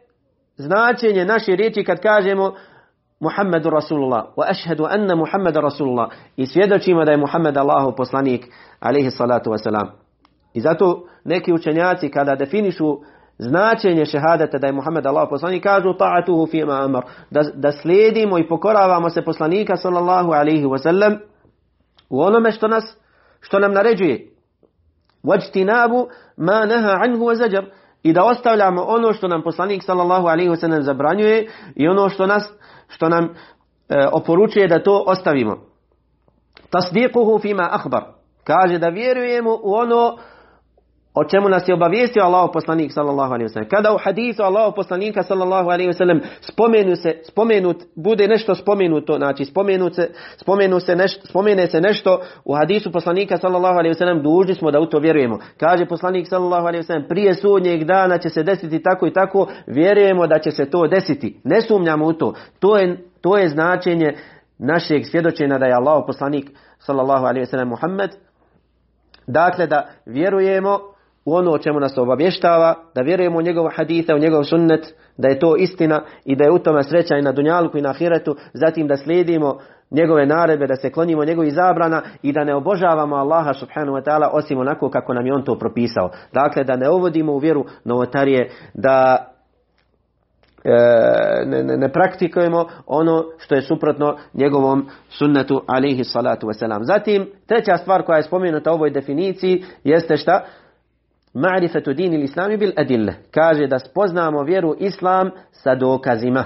[0.58, 2.54] značenje naše riječi kad kažemo
[3.20, 8.46] Muhammedu Rasulullah wa anna Muhammeda Rasulullah i svjedočimo da je Muhammed Allahu poslanik
[8.80, 9.88] alaihi salatu wasalam.
[10.54, 13.00] I zato neki učenjaci kada definišu
[13.40, 18.48] značenje šehadeta da je Muhammed Allah poslanik kažu ta'atuhu fima amar da, da slijedimo i
[18.48, 21.18] pokoravamo se poslanika sallallahu alaihi wasallam
[22.10, 22.98] u onome što nas
[23.40, 24.30] što nam naređuje
[25.24, 27.64] wajtinabu ma naha anhu wa
[28.04, 32.54] i da ostavljamo ono što nam poslanik sallallahu alaihi wasallam zabranjuje i ono što nas
[32.88, 33.24] što nam
[33.90, 35.58] e, oporučuje da to ostavimo.
[36.70, 38.04] Tasdiquhu fima akhbar.
[38.44, 40.18] Kaže da vjerujemo u ono
[41.20, 43.70] o čemu nas je obavijestio Allah poslanik sallallahu alaihi wasallam.
[43.70, 49.46] Kada u hadisu Allah poslanika sallallahu alaihi wasallam spomenu se, spomenut, bude nešto spomenuto, znači
[49.46, 50.96] spomenut se, spomenu se
[51.30, 55.40] spomene se nešto u hadisu poslanika sallallahu alaihi wasallam, dužni smo da u to vjerujemo.
[55.60, 60.28] Kaže poslanik sallallahu alaihi wasallam, prije sudnjeg dana će se desiti tako i tako, vjerujemo
[60.28, 61.42] da će se to desiti.
[61.44, 62.34] Ne sumnjamo u to.
[62.60, 64.14] To je, to je značenje
[64.58, 68.10] našeg svjedočenja da je Allah poslanik sallallahu alaihi wasallam Muhammed.
[69.28, 70.80] Dakle, da vjerujemo
[71.30, 75.28] u ono o čemu nas obavještava, da vjerujemo u njegov haditha, u njegov sunnet, da
[75.28, 78.36] je to istina i da je u tome sreća i na dunjalku i na ahiretu,
[78.54, 79.58] zatim da slijedimo
[79.92, 84.30] njegove naredbe, da se klonimo njegovih zabrana i da ne obožavamo Allaha subhanahu wa ta'ala
[84.32, 86.10] osim onako kako nam je on to propisao.
[86.34, 89.26] Dakle, da ne uvodimo u vjeru novotarije, da
[90.64, 90.72] e,
[91.46, 96.84] ne, ne, ne praktikujemo ono što je suprotno njegovom sunnetu alihi salatu wasalam.
[96.84, 100.42] Zatim, treća stvar koja je spomenuta u ovoj definiciji jeste šta?
[101.40, 103.14] Ma'rifatu dini islami bil adille.
[103.32, 106.46] Kaže da spoznamo vjeru islam sa dokazima.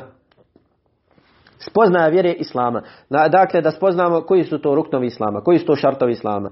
[1.58, 2.82] Spoznaja vjere islama.
[3.10, 6.50] Dakle, da spoznamo koji su to ruknovi islama, koji su to šartovi islama.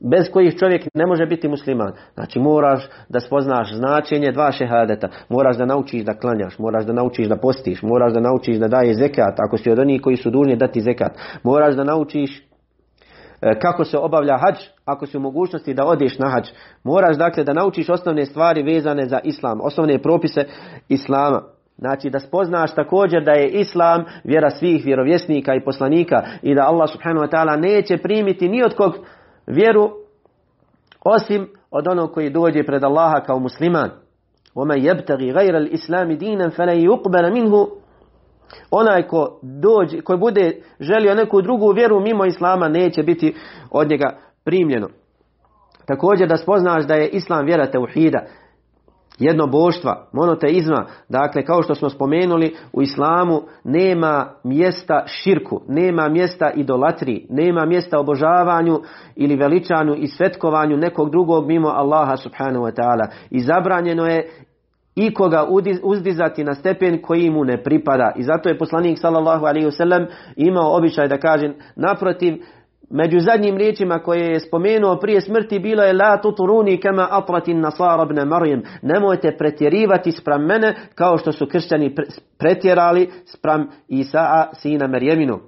[0.00, 1.92] Bez kojih čovjek ne može biti musliman.
[2.14, 5.08] Znači moraš da spoznaš značenje dva šehadeta.
[5.28, 8.94] Moraš da naučiš da klanjaš, moraš da naučiš da postiš, moraš da naučiš da daje
[8.94, 11.12] zekat, ako si od onih koji su dužni dati zekat.
[11.42, 12.42] Moraš da naučiš
[13.61, 16.49] kako se obavlja hađ, ako si u mogućnosti da odeš na hađ.
[16.83, 20.45] Moraš dakle da naučiš osnovne stvari vezane za islam, osnovne propise
[20.89, 21.41] islama.
[21.77, 26.89] Znači da spoznaš također da je islam vjera svih vjerovjesnika i poslanika i da Allah
[26.91, 28.93] subhanahu wa ta'ala neće primiti ni od kog
[29.47, 29.91] vjeru
[31.03, 33.89] osim od onog koji dođe pred Allaha kao musliman.
[34.55, 37.67] وَمَنْ يَبْتَغِ غَيْرَ الْإِسْلَامِ دِينًا فَلَنْ يُقْبَلَ مِنْهُ
[38.70, 43.34] Onaj ko dođe, koji bude želio neku drugu vjeru mimo Islama neće biti
[43.70, 44.88] od njega primljeno.
[45.86, 48.18] Također da spoznaš da je Islam vjera teuhida,
[49.18, 56.50] jedno boštva, monoteizma, dakle kao što smo spomenuli u islamu nema mjesta širku, nema mjesta
[56.50, 58.80] idolatri, nema mjesta obožavanju
[59.16, 63.06] ili veličanju i svetkovanju nekog drugog mimo Allaha subhanahu wa ta'ala.
[63.30, 64.30] I zabranjeno je
[64.96, 65.46] ikoga
[65.82, 68.12] uzdizati na stepen koji mu ne pripada.
[68.16, 72.34] I zato je poslanik sallallahu alaihi wasallam imao običaj da kaže naprotiv
[72.90, 78.02] Među zadnjim riječima koje je spomenuo prije smrti bilo je La tuturuni kama atratin nasara
[78.02, 78.62] ibn Marijam.
[78.82, 81.94] Nemojte pretjerivati spram mene kao što su kršćani
[82.38, 85.40] pretjerali spram Isaa sina Merjeminu.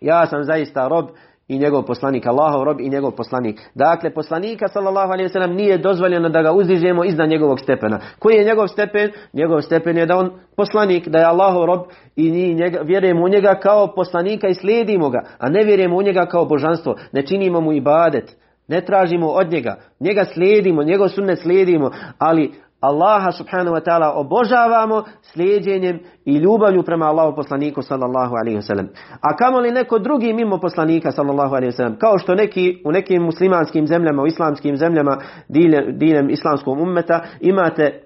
[0.00, 1.08] Ja sam zaista rob
[1.48, 3.60] i njegov poslanik, Allahov rob i njegov poslanik.
[3.74, 8.00] Dakle, poslanika sallallahu alaihi wasallam nije dozvoljeno da ga uzdižemo iznad njegovog stepena.
[8.18, 9.10] Koji je njegov stepen?
[9.32, 11.80] Njegov stepen je da on poslanik, da je Allahov rob
[12.16, 16.26] i njega, vjerujemo u njega kao poslanika i slijedimo ga, a ne vjerujemo u njega
[16.26, 16.94] kao božanstvo.
[17.12, 18.36] Ne činimo mu ibadet.
[18.68, 19.76] Ne tražimo od njega.
[20.00, 27.06] Njega slijedimo, njegov sunnet slijedimo, ali Allaha subhanahu wa ta'ala obožavamo slijedjenjem i ljubavlju prema
[27.06, 28.86] Allahu poslaniku sallallahu alaihi wasallam.
[29.20, 33.22] A kamo li neko drugi mimo poslanika sallallahu alaihi wasallam, kao što neki u nekim
[33.22, 38.00] muslimanskim zemljama, u islamskim zemljama diljem, diljem islamskog ummeta imate e,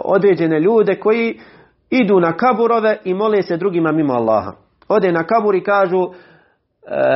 [0.00, 1.40] određene ljude koji
[1.90, 4.52] idu na kaburove i mole se drugima mimo Allaha.
[4.88, 6.10] Ode na kabur i kažu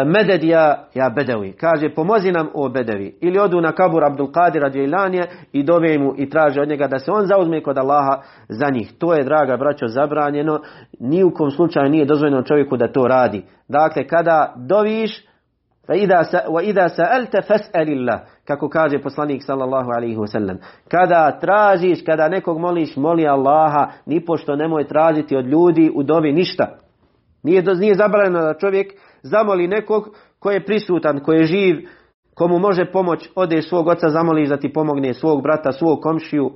[0.06, 1.52] meded ja, ja bedevi.
[1.52, 3.16] Kaže, pomozi nam o bedevi.
[3.20, 6.98] Ili odu na kabur Abdul Qadira Djejlanije i dove mu i traže od njega da
[6.98, 8.92] se on zauzme kod Allaha za njih.
[8.98, 10.61] To je, draga braćo, zabranjeno.
[11.00, 13.44] Ni u kom slučaju nije dozvoljeno čovjeku da to radi.
[13.68, 15.26] Dakle, kada doviš,
[16.62, 20.56] ida sa'alta fas'alillah kako kaže poslanik sallallahu alaihi wasallam
[20.88, 26.32] kada tražiš kada nekog moliš moli Allaha ni pošto nemoj tražiti od ljudi u dobi
[26.32, 26.78] ništa
[27.42, 30.08] nije nije zabranjeno da čovjek zamoli nekog
[30.38, 31.76] ko je prisutan, ko je živ,
[32.35, 36.50] komu može pomoć, ode svog oca, zamoli da ti pomogne, svog brata, svog komšiju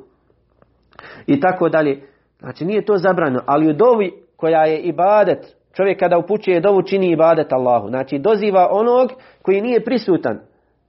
[1.27, 2.03] i tako dalje.
[2.39, 7.11] Znači nije to zabranjeno, ali u dovi koja je ibadet, čovjek kada upućuje dovu čini
[7.11, 7.89] ibadet Allahu.
[7.89, 9.11] Znači doziva onog
[9.43, 10.39] koji nije prisutan,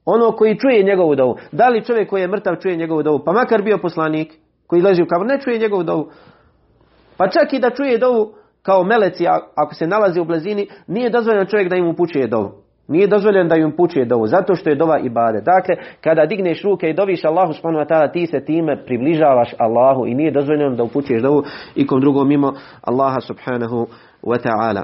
[0.06, 1.36] onog koji čuje njegovu dovu.
[1.52, 4.34] Da li čovjek koji je mrtav čuje njegovu dovu, pa makar bio poslanik
[4.68, 6.10] koji leži u kabor, ne čuje njegovu dovu.
[7.18, 8.34] Pa čak i da čuje dovu
[8.68, 9.26] kao meleci,
[9.56, 12.52] ako se nalazi u blizini, nije dozvoljeno čovjek da im upućuje dovu.
[12.88, 15.42] Nije dozvoljeno da im upućuje dovu, zato što je dova ibade.
[15.42, 20.08] Dakle, kada digneš ruke i doviš Allahu subhanahu wa ta'ala, ti se time približavaš Allahu
[20.08, 21.44] i nije dozvoljeno da upućuješ dovu
[21.76, 23.88] ikom drugom mimo Allaha subhanahu
[24.24, 24.84] wa ta'ala.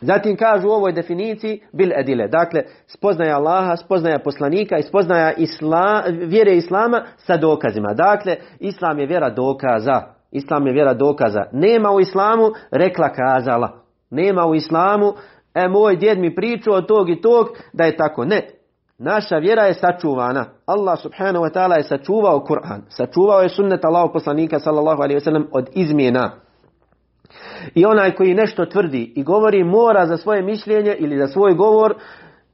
[0.00, 2.28] Zatim kažu u ovoj definiciji bil edile.
[2.28, 7.94] Dakle, spoznaja Allaha, spoznaja poslanika i spoznaja isla, vjere Islama sa dokazima.
[7.94, 10.19] Dakle, Islam je vjera dokaza.
[10.30, 11.44] Islam je vjera dokaza.
[11.52, 13.72] Nema u islamu rekla kazala.
[14.10, 15.12] Nema u islamu,
[15.54, 18.24] e moj djed mi pričao od tog i tog da je tako.
[18.24, 18.50] Ne.
[18.98, 20.44] Naša vjera je sačuvana.
[20.66, 22.80] Allah subhanahu wa ta'ala je sačuvao Kur'an.
[22.88, 26.30] Sačuvao je sunnet Allahu poslanika sallallahu alaihi wasallam od izmjena.
[27.74, 31.94] I onaj koji nešto tvrdi i govori mora za svoje mišljenje ili za svoj govor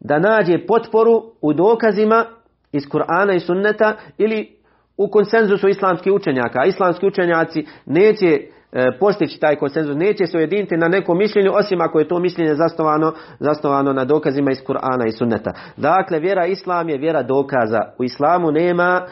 [0.01, 2.25] da nađe potporu u dokazima
[2.73, 4.56] iz Kur'ana i sunneta ili
[4.97, 6.65] u konsenzusu islamskih učenjaka.
[6.65, 8.41] Islamski učenjaci neće
[8.73, 12.55] e, postići taj konsenzus, neće se ujediniti na nekom mišljenju, osim ako je to mišljenje
[12.55, 15.53] zasnovano, zasnovano na dokazima iz Kur'ana i sunneta.
[15.77, 17.83] Dakle, vjera Islam je vjera dokaza.
[17.99, 19.07] U Islamu nema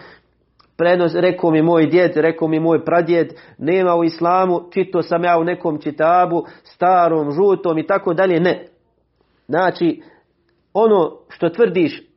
[0.76, 5.38] prenos, rekao mi moj djed, rekao mi moj pradjed, nema u Islamu, čito sam ja
[5.38, 8.66] u nekom čitabu, starom, žutom i tako dalje, ne.
[9.48, 10.02] Znači,
[10.72, 12.13] ono što tvrdiš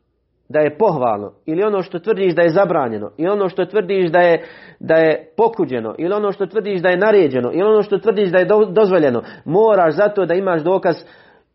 [0.50, 4.20] da je pohvalno ili ono što tvrdiš da je zabranjeno ili ono što tvrdiš da
[4.20, 4.46] je,
[4.80, 8.38] da je pokuđeno ili ono što tvrdiš da je naređeno ili ono što tvrdiš da
[8.38, 10.96] je dozvoljeno moraš zato da imaš dokaz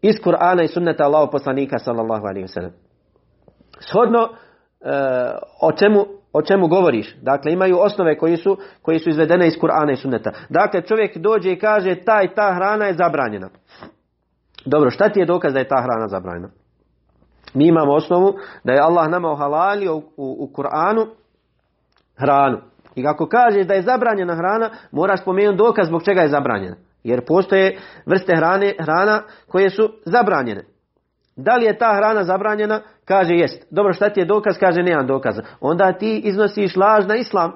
[0.02, 2.70] iz Kur'ana i sunneta Allahu poslanika sallallahu alaihi wasallam.
[3.80, 4.28] Shodno e,
[5.62, 7.16] o čemu o čemu govoriš.
[7.22, 10.32] Dakle, imaju osnove koji su, koji su izvedene iz Kur'ana i sunneta.
[10.48, 13.48] Dakle, čovjek dođe i kaže taj ta hrana je zabranjena.
[14.64, 16.48] Dobro, šta ti je dokaz da je ta hrana zabranjena?
[17.54, 18.34] Mi imamo osnovu
[18.64, 21.06] da je Allah nama ohalalio u, u, u Kur'anu
[22.16, 22.58] hranu.
[22.94, 26.76] I kako kaže da je zabranjena hrana, moraš spomenuti dokaz zbog čega je zabranjena.
[27.04, 30.64] Jer postoje vrste hrane, hrana koje su zabranjene.
[31.36, 32.80] Da li je ta hrana zabranjena?
[33.04, 33.66] Kaže jest.
[33.70, 34.58] Dobro, šta ti je dokaz?
[34.58, 35.42] Kaže nemam dokaza.
[35.60, 37.52] Onda ti iznosiš laž na islam.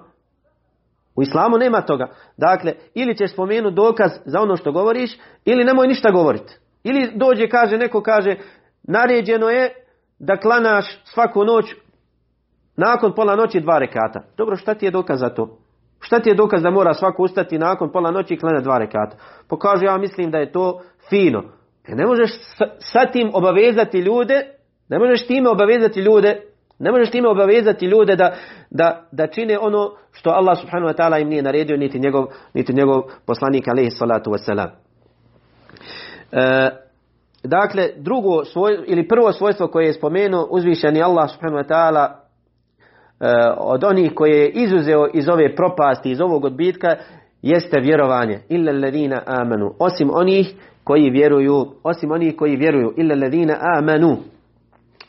[1.16, 2.08] U islamu nema toga.
[2.36, 6.58] Dakle, ili ćeš spomenuti dokaz za ono što govoriš, ili nemoj ništa govoriti.
[6.84, 8.36] Ili dođe, kaže, neko kaže,
[8.82, 9.85] naređeno je
[10.18, 11.74] da klanaš svaku noć
[12.76, 14.22] nakon pola noći dva rekata.
[14.36, 15.58] Dobro, šta ti je dokaz za to?
[16.00, 19.16] Šta ti je dokaz da mora svako ustati nakon pola noći i klanja dva rekata?
[19.48, 21.42] Pokaže, ja mislim da je to fino.
[21.88, 22.30] E, ne možeš
[22.78, 24.54] sa tim obavezati ljude,
[24.88, 26.40] ne možeš time obavezati ljude,
[26.78, 28.34] ne možeš time obavezati ljude da,
[28.70, 32.72] da, da čine ono što Allah subhanahu wa ta'ala im nije naredio, niti njegov, niti
[32.72, 34.68] njegov poslanik alaihi salatu wasalam.
[36.32, 36.70] E,
[37.44, 42.14] dakle, drugo svoj, ili prvo svojstvo koje je spomenuo uzvišeni Allah subhanahu wa ta'ala e,
[43.58, 46.96] od onih koje je izuzeo iz ove propasti, iz ovog odbitka,
[47.42, 48.38] jeste vjerovanje.
[48.48, 49.74] Illa alladhina amanu.
[49.78, 50.54] Osim onih
[50.86, 54.16] koji vjeruju, osim onih koji vjeruju, illa ladina amanu.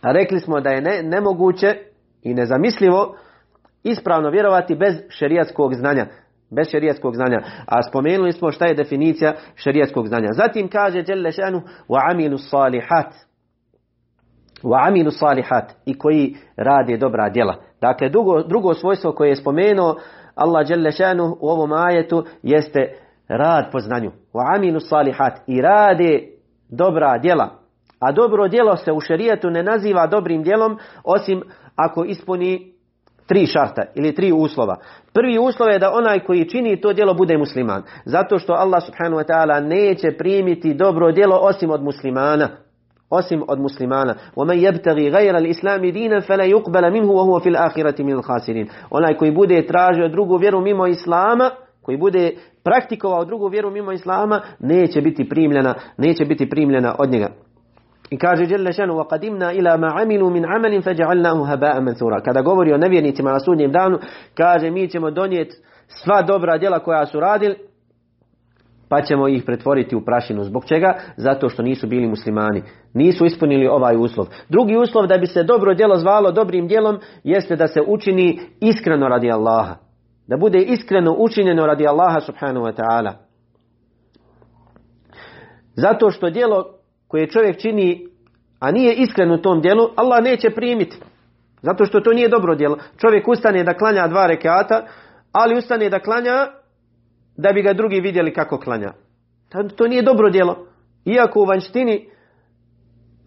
[0.02, 1.76] A rekli smo da je ne, nemoguće
[2.24, 3.16] i nezamislivo
[3.84, 6.06] ispravno vjerovati bez šerijatskog znanja.
[6.52, 7.42] Bez šerijatskog znanja.
[7.66, 10.30] A spomenuli smo šta je definicija šerijatskog znanja.
[10.34, 11.62] Zatim kaže Jelle šanu
[12.12, 13.14] amilu salihat.
[14.88, 15.74] Amilu salihat.
[15.86, 17.56] I koji radi dobra djela.
[17.82, 19.96] Dakle, drugo, drugo svojstvo koje je spomenuo
[20.36, 22.94] Allah Jelle šanu u ovom ajetu jeste
[23.28, 24.12] rad po znanju.
[24.56, 25.40] Aminu salihat.
[25.48, 26.28] I rade
[26.70, 27.50] dobra djela.
[28.00, 31.44] A dobro djelo se u šerijetu ne naziva dobrim djelom osim
[31.76, 32.77] ako ispuni
[33.27, 34.77] tri šarta ili tri uslova.
[35.13, 37.83] Prvi uslov je da onaj koji čini to djelo bude musliman.
[38.05, 42.49] Zato što Allah subhanahu wa ta'ala neće primiti dobro djelo osim od muslimana.
[43.11, 44.15] Osim od muslimana.
[44.37, 49.31] وَمَنْ يَبْتَغِ غَيْرَ الْإِسْلَامِ دِينًا فَلَا يُقْبَلَ مِنْهُ وَهُوَ فِي الْآخِرَةِ مِنْ الْخَاسِرِينَ Onaj koji
[49.31, 51.51] bude tražio drugu vjeru mimo Islama,
[51.83, 52.31] koji bude
[52.65, 57.29] praktikovao drugu vjeru mimo Islama, neće biti primljena, neće biti primljena od njega.
[58.11, 62.73] I kaže Jelle šanu, وَقَدِمْنَا إِلَا مَا عَمِلُوا مِنْ عَمَلٍ فَجَعَلْنَاهُ هَبَاءً مَنْثُورًا Kada govori
[62.73, 63.99] o nevjernicima na sudnjem danu,
[64.35, 65.57] kaže mi ćemo donijeti
[65.89, 67.57] sva dobra djela koja su radili,
[68.89, 70.45] pa ćemo ih pretvoriti u prašinu.
[70.45, 70.95] Zbog čega?
[71.17, 72.63] Zato što nisu bili muslimani.
[72.95, 74.27] Nisu ispunili ovaj uslov.
[74.49, 79.09] Drugi uslov da bi se dobro djelo zvalo dobrim djelom jeste da se učini iskreno
[79.09, 79.77] radi Allaha.
[80.27, 83.13] Da bude iskreno učinjeno radi Allaha subhanahu wa ta'ala.
[85.75, 86.65] Zato što djelo
[87.08, 88.08] koje čovjek čini,
[88.60, 90.98] a nije iskren u tom djelu, Allah neće primiti.
[91.62, 92.78] Zato što to nije dobro djelo.
[92.98, 94.86] Čovjek ustane da klanja dva rekata,
[95.32, 96.48] ali ustane da klanja
[97.38, 98.94] da bi ga drugi vidjeli kako klanja.
[99.76, 100.68] To nije dobro djelo.
[101.06, 102.10] Iako u vanštini,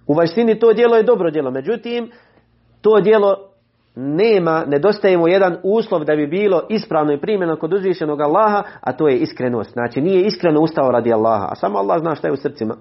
[0.07, 1.51] u vanštini to djelo je dobro djelo.
[1.51, 2.11] Međutim,
[2.81, 3.51] to djelo
[3.95, 8.93] nema, nedostaje mu jedan uslov da bi bilo ispravno i primjeno kod uzvišenog Allaha, a
[8.93, 9.73] to je iskrenost.
[9.73, 12.77] Znači nije iskreno ustao radi Allaha, a samo Allah zna šta je u srcima.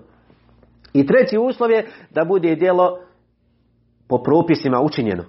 [0.94, 3.00] I treći uslov je da bude djelo
[4.10, 5.24] po propisima učinjeno.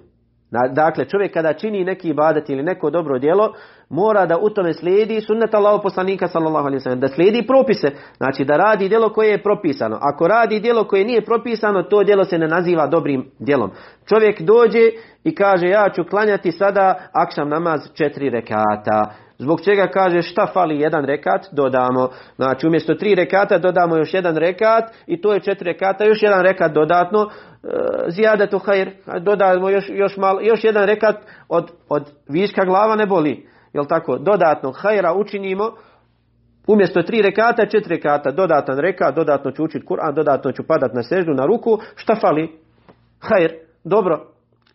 [0.73, 3.53] Dakle, čovjek kada čini neki ibadet ili neko dobro djelo,
[3.89, 7.91] mora da u tome slijedi sunnet Allahu poslanika sallallahu alejhi ve sellem, da slijedi propise,
[8.17, 9.97] znači da radi djelo koje je propisano.
[10.01, 13.71] Ako radi djelo koje nije propisano, to djelo se ne naziva dobrim djelom.
[14.05, 14.89] Čovjek dođe
[15.23, 19.13] i kaže ja ću klanjati sada akšam namaz četiri rekata.
[19.41, 22.09] Zbog čega kaže šta fali jedan rekat, dodamo.
[22.35, 26.41] Znači umjesto tri rekata dodamo još jedan rekat i to je četiri rekata, još jedan
[26.41, 27.29] rekat dodatno.
[27.29, 27.67] E,
[28.07, 31.15] Zijadatu hajr, dodamo još, još, malo, još jedan rekat
[31.49, 33.47] od, od viška glava ne boli.
[33.73, 34.17] Jel tako?
[34.17, 35.71] Dodatno hajra učinimo.
[36.67, 41.03] Umjesto tri rekata, četiri rekata, dodatan rekat, dodatno ću učiti Kur'an, dodatno ću padat na
[41.03, 41.77] seždu, na ruku.
[41.95, 42.59] Šta fali?
[43.19, 43.51] Hajr,
[43.83, 44.30] dobro,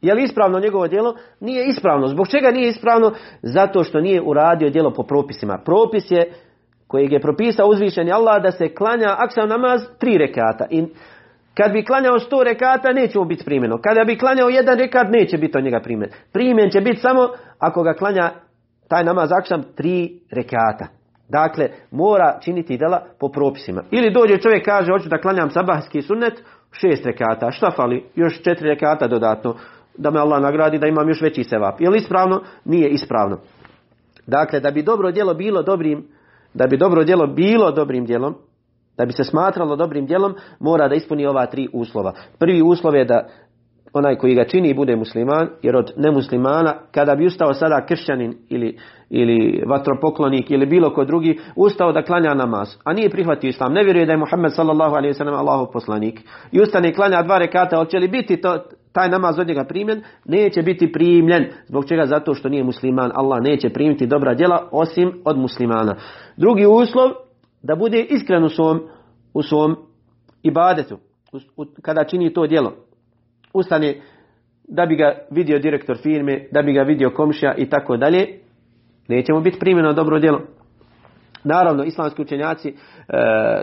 [0.06, 1.14] je li ispravno njegovo djelo?
[1.40, 2.06] Nije ispravno.
[2.06, 3.12] Zbog čega nije ispravno?
[3.42, 5.58] Zato što nije uradio djelo po propisima.
[5.64, 6.32] Propis je
[6.86, 10.66] kojeg je propisao uzvišeni Allah da se klanja akšam namaz tri rekata.
[10.70, 10.84] I
[11.54, 13.78] kad bi klanjao sto rekata neće mu biti primjeno.
[13.82, 16.10] Kada bi klanjao jedan rekat neće biti od njega primjen.
[16.32, 18.30] Primjen će biti samo ako ga klanja
[18.88, 20.86] taj namaz akšam tri rekata.
[21.28, 23.82] Dakle, mora činiti djela po propisima.
[23.90, 26.42] Ili dođe čovjek kaže hoću da klanjam sabahski sunnet,
[26.72, 27.50] šest rekata.
[27.50, 28.04] Šta fali?
[28.14, 29.54] Još četiri rekata dodatno
[29.98, 31.80] da me Allah nagradi da imam još veći sevap.
[31.80, 32.40] Je li ispravno?
[32.64, 33.38] Nije ispravno.
[34.26, 36.08] Dakle, da bi dobro djelo bilo dobrim,
[36.54, 38.34] da bi dobro djelo bilo dobrim djelom,
[38.96, 42.12] da bi se smatralo dobrim djelom, mora da ispuni ova tri uslova.
[42.38, 43.28] Prvi uslov je da
[43.92, 48.78] onaj koji ga čini bude musliman, jer od nemuslimana, kada bi ustao sada kršćanin ili,
[49.10, 53.84] ili vatropoklonik ili bilo ko drugi, ustao da klanja namaz, a nije prihvatio islam, ne
[53.84, 56.20] vjeruje da je Muhammed sallallahu alaihi sallam Allahov poslanik,
[56.52, 58.64] i ustane i klanja dva rekata, hoće li biti to,
[58.96, 61.46] taj namaz od njega primljen, neće biti primljen.
[61.66, 62.06] Zbog čega?
[62.06, 63.10] Zato što nije musliman.
[63.14, 65.96] Allah neće primiti dobra djela osim od muslimana.
[66.36, 67.10] Drugi uslov,
[67.62, 68.80] da bude iskren u svom,
[69.34, 69.76] u svom
[70.42, 70.98] ibadetu,
[71.82, 72.72] kada čini to djelo,
[73.52, 74.00] ustane
[74.68, 78.26] da bi ga vidio direktor firme, da bi ga vidio komšija i tako dalje,
[79.08, 80.40] neće mu biti primjeno dobro djelo.
[81.46, 82.74] Naravno, islamski učenjaci e,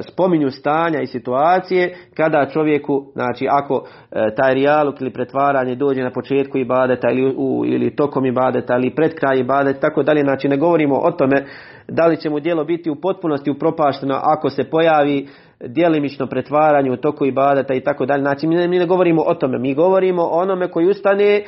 [0.01, 6.11] spominju stanja i situacije kada čovjeku, znači ako e, taj rijaluk ili pretvaranje dođe na
[6.11, 10.57] početku ibadeta ili, u, ili tokom ibadeta ili pred kraj ibadeta, tako dalje, znači ne
[10.57, 11.45] govorimo o tome
[11.87, 15.27] da li će mu djelo biti u potpunosti upropašteno ako se pojavi
[15.67, 18.21] djelimično pretvaranje u toku ibadeta i tako dalje.
[18.21, 21.43] Znači mi ne, mi ne govorimo o tome, mi govorimo o onome koji ustane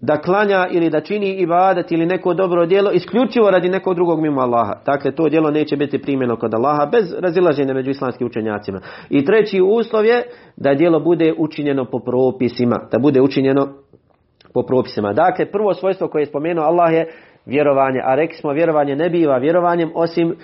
[0.00, 4.40] da klanja ili da čini ibadet ili neko dobro djelo isključivo radi nekog drugog mimo
[4.40, 4.74] Allaha.
[4.86, 8.80] Dakle, to djelo neće biti primjeno kod Allaha bez razilaženja među islamskim učenjacima.
[9.10, 10.22] I treći uslov je
[10.56, 12.80] da djelo bude učinjeno po propisima.
[12.92, 13.68] Da bude učinjeno
[14.54, 15.12] po propisima.
[15.12, 17.06] Dakle, prvo svojstvo koje je spomenuo Allah je
[17.46, 18.00] vjerovanje.
[18.04, 20.36] A rekli smo vjerovanje ne biva vjerovanjem osim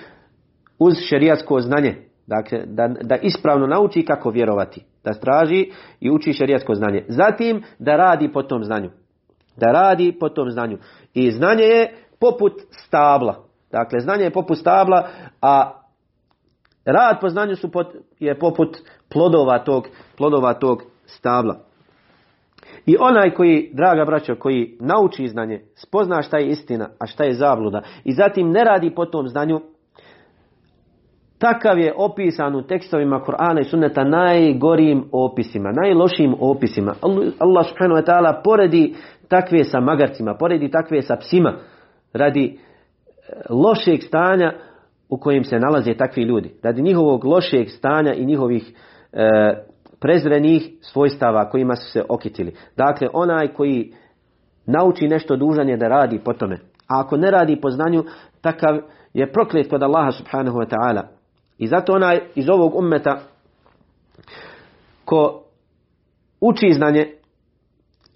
[0.79, 1.95] uz šerijatsko znanje.
[2.27, 4.85] Dakle, da, da ispravno nauči kako vjerovati.
[5.03, 7.03] Da straži i uči šerijatsko znanje.
[7.07, 8.89] Zatim, da radi po tom znanju.
[9.57, 10.77] Da radi po tom znanju.
[11.13, 13.43] I znanje je poput stabla.
[13.71, 15.07] Dakle, znanje je poput stabla,
[15.41, 15.81] a
[16.85, 17.87] rad po znanju su pot,
[18.19, 18.77] je poput
[19.09, 19.87] plodova tog,
[20.17, 21.59] plodova tog stabla.
[22.85, 27.33] I onaj koji, draga braćo, koji nauči znanje, spozna šta je istina, a šta je
[27.33, 29.61] zabluda i zatim ne radi po tom znanju,
[31.37, 36.95] takav je opisan u tekstovima Kur'ana i Sunneta najgorijim opisima, najlošijim opisima.
[37.39, 38.95] Allah subhanahu wa ta'ala poredi
[39.27, 41.53] takve sa magarcima, poredi takve sa psima
[42.13, 42.57] radi e,
[43.49, 44.53] lošeg stanja
[45.09, 46.51] u kojem se nalaze takvi ljudi.
[46.63, 48.73] Radi njihovog lošeg stanja i njihovih
[49.13, 49.53] e,
[49.99, 52.55] prezrenih svojstava kojima su se okitili.
[52.77, 53.93] Dakle, onaj koji
[54.65, 56.55] nauči nešto dužan je da radi po tome.
[56.87, 58.03] A ako ne radi po znanju,
[58.41, 58.79] takav
[59.13, 61.14] je proklet kod Allaha subhanahu wa ta'ala.
[61.57, 63.19] I zato onaj iz ovog ummeta
[65.05, 65.43] ko
[66.41, 67.13] uči znanje,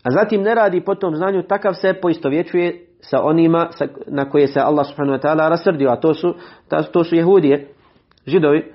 [0.03, 3.69] a zatim ne radi po tom znanju, takav se poistovjećuje sa onima
[4.07, 6.35] na koje se Allah subhanahu wa ta'ala rasrdio, a to su,
[6.91, 7.73] to su jehudije,
[8.27, 8.73] židovi.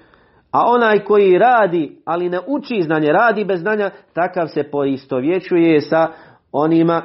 [0.50, 6.08] A onaj koji radi, ali ne uči znanje, radi bez znanja, takav se poistovjećuje sa
[6.52, 7.02] onima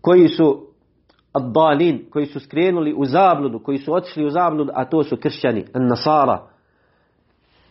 [0.00, 0.65] koji su
[1.36, 1.52] ad
[2.10, 6.42] koji su skrenuli u zabludu, koji su otišli u zabludu, a to su kršćani, nasara.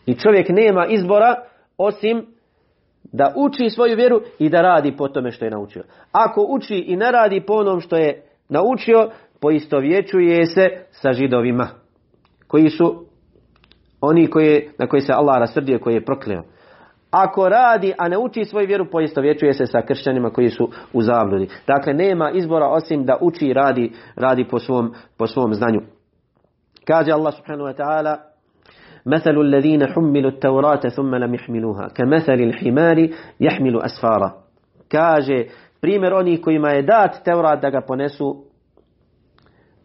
[0.06, 1.34] I čovjek nema izbora
[1.78, 2.26] osim
[3.12, 5.82] da uči svoju vjeru i da radi po tome što je naučio.
[6.12, 9.10] Ako uči i ne radi po onom što je naučio,
[9.40, 11.68] poistovjećuje se sa židovima,
[12.46, 13.06] koji su
[14.00, 16.42] oni koji, na koji se Allah rasrdio, koji je prokleo.
[17.11, 21.47] Ako radi, a ne uči svoju vjeru, poistovjećuje se sa kršćanima koji su u zabludi.
[21.67, 25.81] Dakle, nema izbora osim da uči i radi, radi po, svom, po svom znanju.
[26.87, 28.31] Kaže Allah subhanahu wa ta'ala,
[29.05, 34.31] مثل الذين حملوا التوراة ثم لم يحملوها كمثل الحمار يحمل أسفارا
[34.89, 35.45] kaže
[35.81, 38.43] primjer onih kojima je dat Teurat da ga ponesu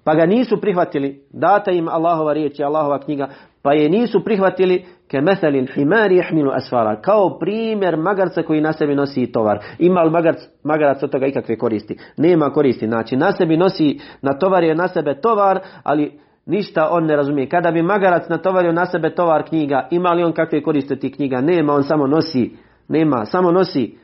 [0.05, 3.29] pa ga nisu prihvatili data im Allahova riječ i Allahova knjiga
[3.63, 7.01] pa je nisu prihvatili ke meselil himari jahmilu asfara.
[7.01, 9.59] Kao primjer magarca koji na sebi nosi tovar.
[9.79, 11.97] Ima li magarac, magarac od toga ikakve koristi?
[12.17, 12.87] Nema koristi.
[12.87, 17.49] Znači na sebi nosi, na tovar je na sebe tovar, ali ništa on ne razumije.
[17.49, 21.41] Kada bi magarac natovario na sebe tovar knjiga, ima li on kakve koriste ti knjiga?
[21.41, 22.57] Nema, on samo nosi.
[22.89, 23.99] Nema, samo nosi.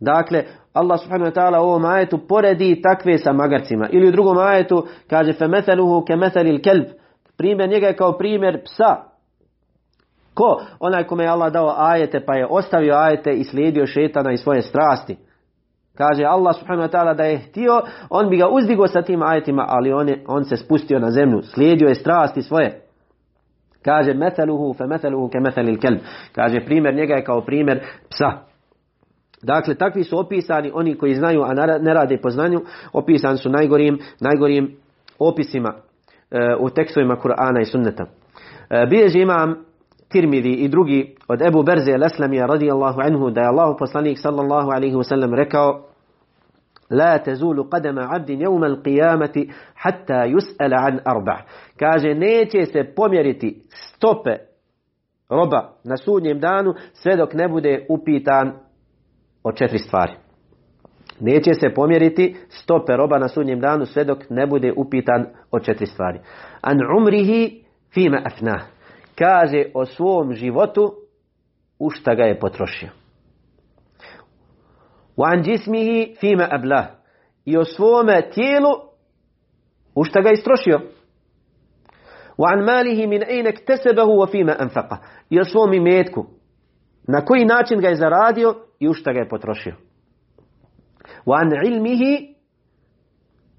[0.00, 0.44] Dakle,
[0.74, 3.88] Allah subhanahu wa ta'ala u ovom ajetu poredi takve sa magarcima.
[3.92, 6.84] Ili u drugom ajetu kaže فَمَثَلُهُ كَمَثَلِ الْكَلْبِ
[7.36, 9.05] Primjer njega je kao primjer psa.
[10.37, 10.61] Ko?
[10.79, 14.61] Onaj kome je Allah dao ajete pa je ostavio ajete i slijedio šetana i svoje
[14.61, 15.17] strasti.
[15.95, 19.65] Kaže Allah subhanahu wa ta'ala da je htio, on bi ga uzdigo sa tim ajetima,
[19.67, 22.81] ali on, je, on se spustio na zemlju, slijedio je strasti svoje.
[23.85, 25.99] Kaže meteluhu fe meteluhu ke metelil kelb.
[26.35, 27.79] Kaže primjer njega je kao primjer
[28.09, 28.31] psa.
[29.41, 32.61] Dakle, takvi su opisani oni koji znaju, a ne rade po znanju,
[32.93, 34.75] opisani su najgorim, najgorim
[35.19, 35.73] opisima
[36.31, 38.05] e, u tekstovima Kur'ana i sunneta.
[38.69, 39.66] E, bilježi imam
[40.09, 44.95] Tirmidi i drugi od Ebu Berze al-Aslamija radijallahu anhu da je Allah poslanik sallallahu alaihi
[44.95, 45.83] wasallam rekao
[46.89, 51.37] La tezulu qadama abdin jevma al-qiyamati hatta yus'ala an arba.
[51.79, 54.37] Kaže, neće se pomjeriti stope
[55.29, 58.53] roba na sudnjem danu sve dok ne bude upitan
[59.43, 60.13] o četiri stvari.
[61.19, 65.85] Neće se pomjeriti stope roba na sudnjem danu sve dok ne bude upitan o četiri
[65.85, 66.19] stvari.
[66.61, 68.76] An umrihi fima afnah
[69.18, 70.94] kaže o svom životu
[71.78, 72.88] u šta ga je potrošio.
[75.16, 76.86] وعن جسمه فيما أبلاه
[77.44, 78.72] i o svome tijelu
[79.94, 80.80] u šta ga istrošio.
[82.38, 84.98] وعن ماله من أين اكتسبه وفيما أنفقه
[85.30, 86.26] i o svom imetku
[87.08, 89.74] Na koji način ga je zaradio i u šta ga je potrošio.
[91.26, 92.02] وَعَنْ عِلْمِهِ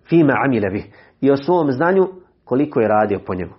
[0.10, 0.84] فِيمَ عَمِلَ بِهِ
[1.22, 2.08] I o svom znanju
[2.44, 3.54] koliko je radio po njemu.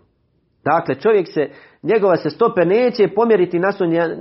[0.65, 1.51] Dakle, čovjek se,
[1.84, 3.60] njegova se stope neće pomjeriti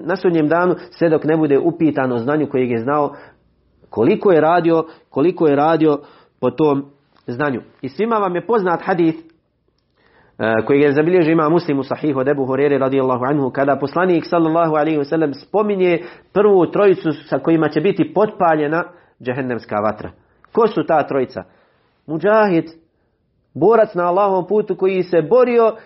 [0.04, 3.14] na sudnjem danu sve dok ne bude upitan o znanju kojeg je znao
[3.90, 5.98] koliko je radio, koliko je radio
[6.40, 6.90] po tom
[7.26, 7.60] znanju.
[7.82, 12.28] I svima vam je poznat hadith e, koji je zabilježio ima muslim u sahihu od
[12.28, 16.02] Ebu Hurere radijallahu anhu, kada poslanik sallallahu alaihi wasallam spominje
[16.32, 18.84] prvu trojicu sa kojima će biti potpaljena
[19.22, 20.10] džehennemska vatra.
[20.52, 21.42] Ko su ta trojica?
[22.06, 22.64] Mujahid,
[23.54, 25.76] borac na Allahovom putu koji se borio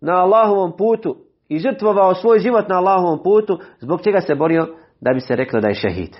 [0.00, 1.16] na Allahovom putu
[1.48, 4.66] i žrtvovao svoj život na Allahovom putu, zbog čega se borio
[5.00, 6.16] da bi se reklo da je šehid,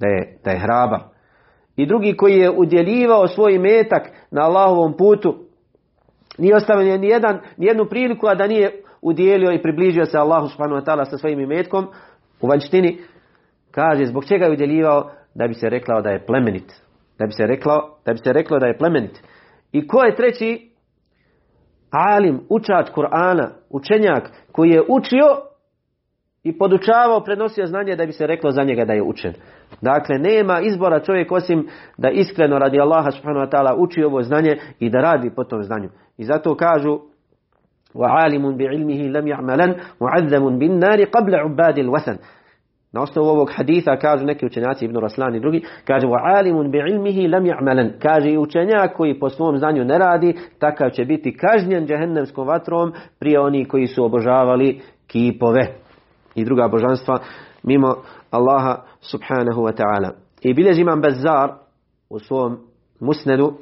[0.00, 1.08] da je, da je hraba.
[1.76, 5.34] I drugi koji je udjeljivao svoj metak na Allahovom putu,
[6.38, 10.48] nije ostavio ni, jedan, ni jednu priliku, a da nije udjelio i približio se Allahu
[10.48, 11.86] subhanahu wa ta'ala sa svojim imetkom
[12.40, 12.98] u vanštini,
[13.70, 16.72] kaže zbog čega je udjeljivao da bi se rekao da je plemenit.
[17.18, 19.22] Da bi se reklo, da bi se reklo da je plemenit.
[19.72, 20.70] I ko je treći?
[21.91, 25.25] Alim, učač Kur'ana, učenjak koji je učio
[26.43, 29.33] i podučavao, prenosio znanje da bi se reklo za njega da je učen.
[29.81, 31.67] Dakle, nema izbora čovjek osim
[31.97, 35.63] da iskreno radi Allaha subhanahu wa ta'ala uči ovo znanje i da radi po tom
[35.63, 35.89] znanju.
[36.17, 36.99] I zato kažu
[37.95, 42.17] وعالم بعلمه لم يعملن معذب بالنار قبل عباد الوثن
[42.96, 47.28] na osnovu ovog haditha kažu neki učenjaci Ibn Raslan i drugi, kaže alimun bi ilmihi
[47.28, 47.90] lam ya'malan.
[48.02, 52.92] Kaže i učenjak koji po svom znanju ne radi, takav će biti kažnjen džehennemskom vatrom
[53.18, 55.66] prije oni koji su obožavali kipove
[56.34, 57.18] i druga božanstva
[57.62, 57.94] mimo
[58.30, 60.10] Allaha subhanahu wa ta'ala.
[60.42, 61.50] I bilježi imam Bezzar
[62.10, 62.58] u svom
[63.00, 63.52] musnedu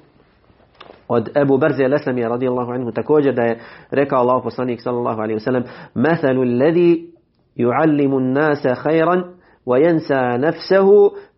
[1.08, 3.60] od Ebu Brze Leslamija radijallahu anhu također da je
[3.90, 5.62] rekao Allah poslanik sallallahu alaihi wa sallam
[5.94, 7.13] Mathalu alladhi
[7.57, 9.23] يعلم الناس خيرا
[9.65, 10.89] وينسى نفسه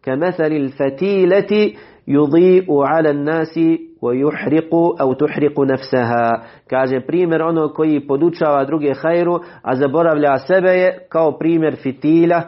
[0.04, 1.74] كمثل الفتيلة
[2.08, 3.60] يضيء على الناس
[4.02, 11.06] ويحرق أو تحرق نفسها kaže primjer ono koji podučava druge hajru a zaboravlja sebe je
[11.10, 12.42] kao primjer fitila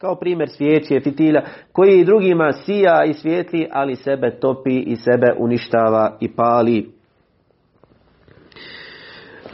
[0.00, 6.16] kao primjer svijeće fitila koji drugima sija i svijetli ali sebe topi i sebe uništava
[6.20, 6.90] i pali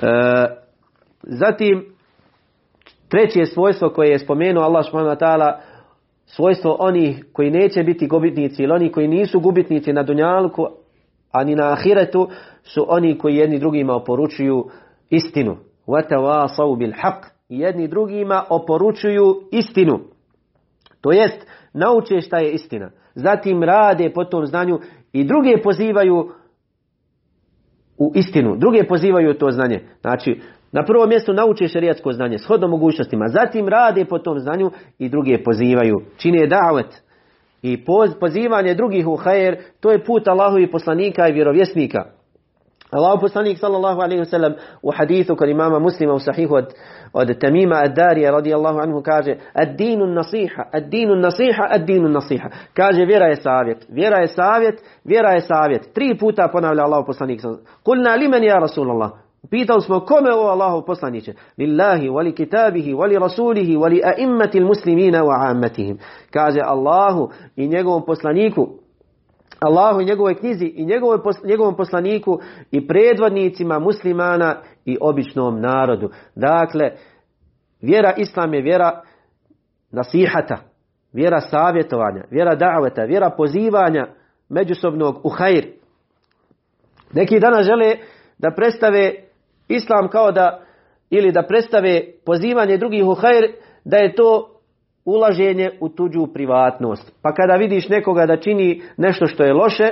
[0.02, 0.46] e,
[1.22, 1.91] zatim
[3.12, 5.58] Treće svojstvo koje je spomenuo Allah subhanahu wa ta'ala,
[6.26, 10.66] svojstvo onih koji neće biti gubitnici ili oni koji nisu gubitnici na dunjalku,
[11.32, 12.28] ani na ahiretu,
[12.62, 14.64] su oni koji jedni drugima oporučuju
[15.10, 15.56] istinu.
[15.86, 20.00] وَتَوَاصَوْ بِالْحَقِّ Jedni drugima oporučuju istinu.
[21.00, 22.90] To jest, nauče šta je istina.
[23.14, 24.80] Zatim rade po tom znanju
[25.12, 26.30] i druge pozivaju
[27.98, 28.56] u istinu.
[28.56, 29.80] Druge pozivaju to znanje.
[30.00, 30.40] Znači,
[30.73, 33.27] na prvom mjestu nauče šerijatsko znanje, shodno mogućnostima.
[33.27, 36.01] Zatim rade po tom znanju i druge pozivaju.
[36.17, 37.03] Čine davet.
[37.61, 37.85] I
[38.19, 42.03] pozivanje drugih u hajer, to je put Allahovi poslanika i vjerovjesnika.
[42.91, 46.65] Allah poslanik sallallahu alaihi wa sallam u hadithu kod imama muslima u sahihu od,
[47.13, 52.49] od Tamima ad-Darija radijallahu anhu kaže ad-dinu nasiha, ad-dinu nasiha, ad-dinu nasiha.
[52.73, 55.93] Kaže vjera je savjet, vjera je savjet, vjera je savjet.
[55.93, 59.11] Tri puta ponavlja Allah poslanik sallallahu Kulna limen ja Rasulallah.
[59.49, 61.33] Pitali smo kome o Allahu poslaniće?
[61.57, 65.97] Lillahi, wali kitabihi, wali rasulihi, wali a'immati muslimina wa ammatihim.
[66.31, 68.67] Kaže Allahu i njegovom poslaniku,
[69.59, 70.85] Allahu i njegovoj knjizi i
[71.43, 72.39] njegovom poslaniku
[72.71, 76.09] i predvodnicima muslimana i običnom narodu.
[76.35, 76.91] Dakle,
[77.81, 79.01] vjera Islam je vjera
[79.91, 80.57] nasihata,
[81.13, 84.07] vjera savjetovanja, vjera daveta, vjera pozivanja
[84.49, 85.65] međusobnog u hajr.
[87.13, 87.95] Neki danas žele
[88.37, 89.13] da predstave
[89.73, 90.59] islam kao da
[91.09, 93.51] ili da predstave pozivanje drugih u hajr,
[93.85, 94.49] da je to
[95.05, 97.11] ulaženje u tuđu privatnost.
[97.21, 99.89] Pa kada vidiš nekoga da čini nešto što je loše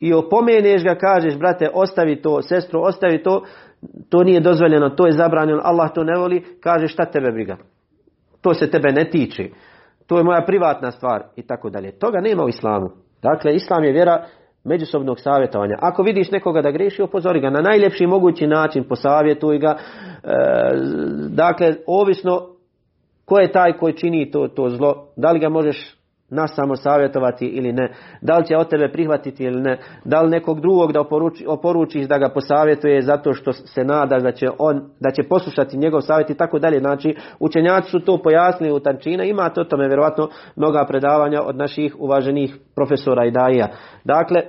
[0.00, 3.44] i opomeneš ga, kažeš brate ostavi to, sestro ostavi to,
[4.08, 7.56] to nije dozvoljeno, to je zabranjeno, Allah to ne voli, kaže šta tebe briga.
[8.40, 9.48] To se tebe ne tiče.
[10.06, 11.98] To je moja privatna stvar i tako dalje.
[11.98, 12.90] Toga nema u islamu.
[13.22, 14.24] Dakle, islam je vjera
[14.68, 15.76] međusobnog savjetovanja.
[15.80, 19.76] Ako vidiš nekoga da griješi, opozori ga na najljepši mogući način, posavjetuj ga.
[19.76, 19.78] E,
[21.28, 22.46] dakle, ovisno
[23.24, 25.98] ko je taj koji čini to, to zlo, da li ga možeš
[26.30, 30.30] nas samo savjetovati ili ne, da li će od tebe prihvatiti ili ne, da li
[30.30, 34.90] nekog drugog da oporuči, oporučiš da ga posavjetuje zato što se nada da će on,
[35.00, 36.78] da će poslušati njegov savjet i tako dalje.
[36.78, 41.96] Znači, učenjaci su to pojasnili u tančina, ima to tome vjerojatno mnoga predavanja od naših
[41.98, 43.68] uvaženih profesora i daija.
[44.04, 44.42] Dakle,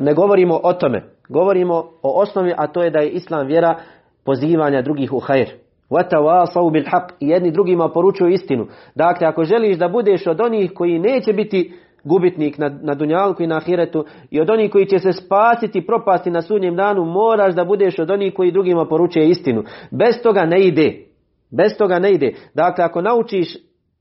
[0.00, 3.78] ne govorimo o tome, govorimo o osnovi, a to je da je islam vjera
[4.24, 5.48] pozivanja drugih u hajr.
[5.90, 8.66] وَتَوَاسَوْ بِالْحَقِّ I jedni drugima poručuju istinu.
[8.94, 11.74] Dakle, ako želiš da budeš od onih koji neće biti
[12.04, 16.30] gubitnik na, na dunjalku i na ahiretu i od onih koji će se spasiti, propasti
[16.30, 19.62] na sudnjem danu, moraš da budeš od onih koji drugima poručuje istinu.
[19.90, 21.04] Bez toga ne ide.
[21.50, 22.34] Bez toga ne ide.
[22.54, 23.56] Dakle, ako naučiš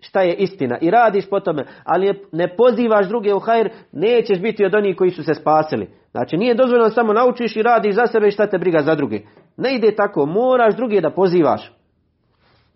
[0.06, 4.66] šta je istina i radiš po tome, ali ne pozivaš druge u hajr, nećeš biti
[4.66, 5.89] od onih koji su se spasili.
[6.12, 9.20] Znači nije dozvoljeno samo naučiš i radiš za sebe i šta te briga za druge.
[9.58, 11.72] Ne ide tako, moraš druge da pozivaš.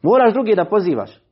[0.02, 1.26] Moraš druge da pozivaš.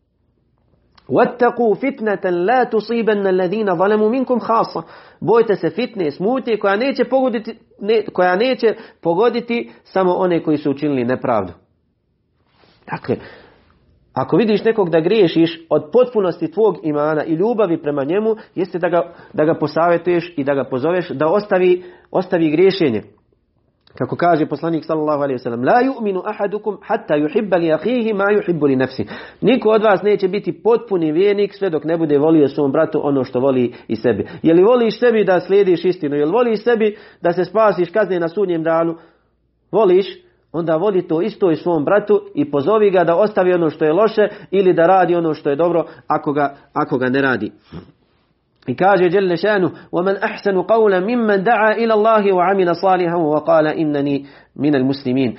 [1.09, 4.83] وَاتَّقُوا فِتْنَةً لَا تُصِيبَنَّ الَّذِينَ ظَلَمُوا مِنْكُمْ خَاصًا
[5.19, 10.71] Bojte se fitne, smutnje koja neće pogoditi, ne, koja neće pogoditi samo one koji su
[10.71, 11.53] učinili nepravdu.
[12.91, 13.17] Dakle,
[14.18, 18.88] ako vidiš nekog da griješiš od potpunosti tvog imana i ljubavi prema njemu, jeste da
[18.88, 23.02] ga, da ga posavjetuješ i da ga pozoveš da ostavi, ostavi griješenje.
[23.98, 28.24] Kako kaže poslanik sallallahu alejhi ve sellem: "La yu'minu ahadukum hatta yuhibba li akhihi ma
[28.24, 29.06] yuhibbu li nafsi."
[29.40, 33.24] Niko od vas neće biti potpuni vjernik sve dok ne bude volio svom bratu ono
[33.24, 34.26] što voli i sebi.
[34.42, 36.16] Je li voliš sebi da slijediš istinu?
[36.16, 38.94] Je li voliš sebi da se spasiš kazne na sudnjem danu?
[39.72, 40.27] Voliš?
[40.51, 43.93] Onda voli to isto i svom bratu i pozovi ga da ostavi ono što je
[43.93, 47.51] loše ili da radi ono što je dobro ako ga, ako ga ne radi.
[48.67, 54.25] I kaže Jelle šanu, وَمَنْ أَحْسَنُ قَوْلًا مِمَّنْ دَعَا إِلَى اللَّهِ وَعَمِلَ صَالِحًا وَقَالَ إِنَّنِي
[54.55, 55.37] مِنَ الْمُسْلِمِينَ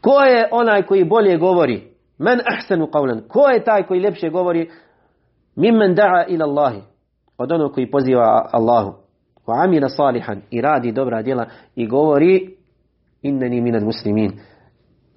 [0.00, 1.82] Ko je onaj koji bolje govori?
[2.18, 3.20] Men ahsanu qawlan.
[3.28, 4.70] Ko je taj koji ljepše govori?
[5.56, 6.80] Mimmen da'a ila Allahi.
[7.38, 8.94] Od onog koji poziva Allahu.
[9.46, 10.40] Wa amila salihan.
[10.50, 11.46] I radi dobra djela.
[11.76, 12.56] I govori
[13.21, 14.31] inneni minad muslimin.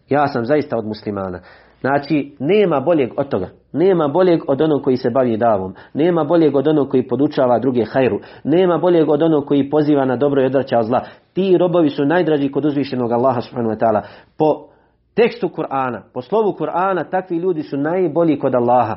[0.09, 1.41] Ja sam zaista od muslimana.
[1.81, 3.49] Znači, nema boljeg od toga.
[3.73, 5.75] Nema boljeg od onog koji se bavi davom.
[5.95, 8.21] Nema boljeg od onog koji podučava druge hajru.
[8.45, 11.01] Nema boljeg od onog koji poziva na dobro i odvraća od zla.
[11.33, 14.03] Ti robovi su najdraži kod uzvišenog Allaha subhanahu wa ta'ala.
[14.39, 14.69] Po
[15.15, 18.97] tekstu Kur'ana, po slovu Kur'ana, takvi ljudi su najbolji kod Allaha.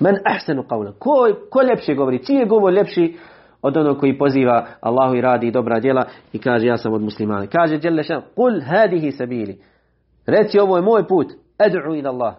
[0.00, 0.92] Men ahsanu qawla.
[0.98, 2.24] Ko, ko ljepše govori?
[2.24, 3.16] Čiji je govor ljepši
[3.62, 7.46] od onog koji poziva Allahu i radi dobra djela i kaže ja sam od muslimana.
[7.46, 9.60] Kaže Jelle šan, kul hadihi sabili.
[10.26, 11.26] Reci ovo je moj put.
[11.58, 12.34] Ad'u ila Allah.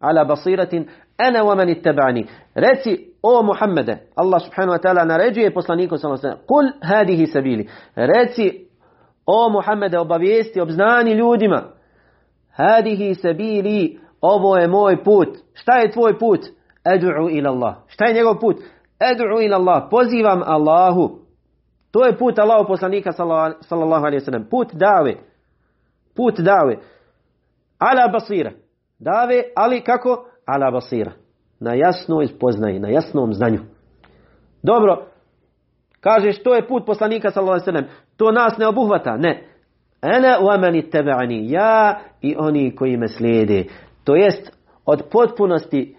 [0.00, 2.26] Ala basiratin ana wa man ittaba'ani.
[2.54, 3.98] Reci o Muhammede.
[4.14, 6.46] Allah subhanahu wa ta'ala naređuje poslaniku sallallahu alejhi.
[6.46, 7.68] Kul hadihi sabili.
[7.94, 8.66] Reci
[9.26, 11.62] o Muhammede obavijesti, obznani ljudima.
[12.50, 13.98] Hadihi sabili.
[14.20, 15.28] Ovo je moj put.
[15.54, 16.40] Šta je tvoj put?
[16.84, 17.74] Ad'u ila Allah.
[17.86, 18.56] Šta je njegov put?
[19.10, 19.88] Ad'u ila Allah.
[19.90, 21.18] Pozivam Allahu.
[21.90, 24.44] To je put Allahu poslanika sallallahu alejhi ve sellem.
[24.50, 25.14] Put dave.
[26.16, 26.76] Put dave.
[27.78, 28.52] Ala basira.
[28.98, 30.26] Dave, ali kako?
[30.46, 31.12] Ala basira.
[31.60, 33.60] Na jasnoj spoznaji, na jasnom znanju.
[34.62, 35.06] Dobro,
[36.00, 37.86] kažeš to je put poslanika sallallahu sellem.
[38.16, 39.16] To nas ne obuhvata.
[39.16, 39.48] Ne.
[40.00, 41.30] Ana wa man.
[41.30, 43.64] Ja i oni koji me slijede.
[44.04, 44.50] To jest
[44.84, 45.96] od potpunosti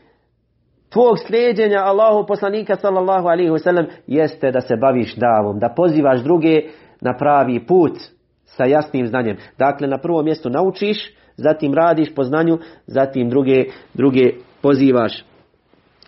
[0.96, 6.62] tvog slijedjenja Allahu poslanika sallallahu alaihi wasallam jeste da se baviš davom, da pozivaš druge
[7.02, 7.98] na pravi put
[8.46, 9.38] sa jasnim znanjem.
[9.58, 14.32] Dakle, na prvom mjestu naučiš, zatim radiš po znanju, zatim druge, druge
[14.62, 15.26] pozivaš.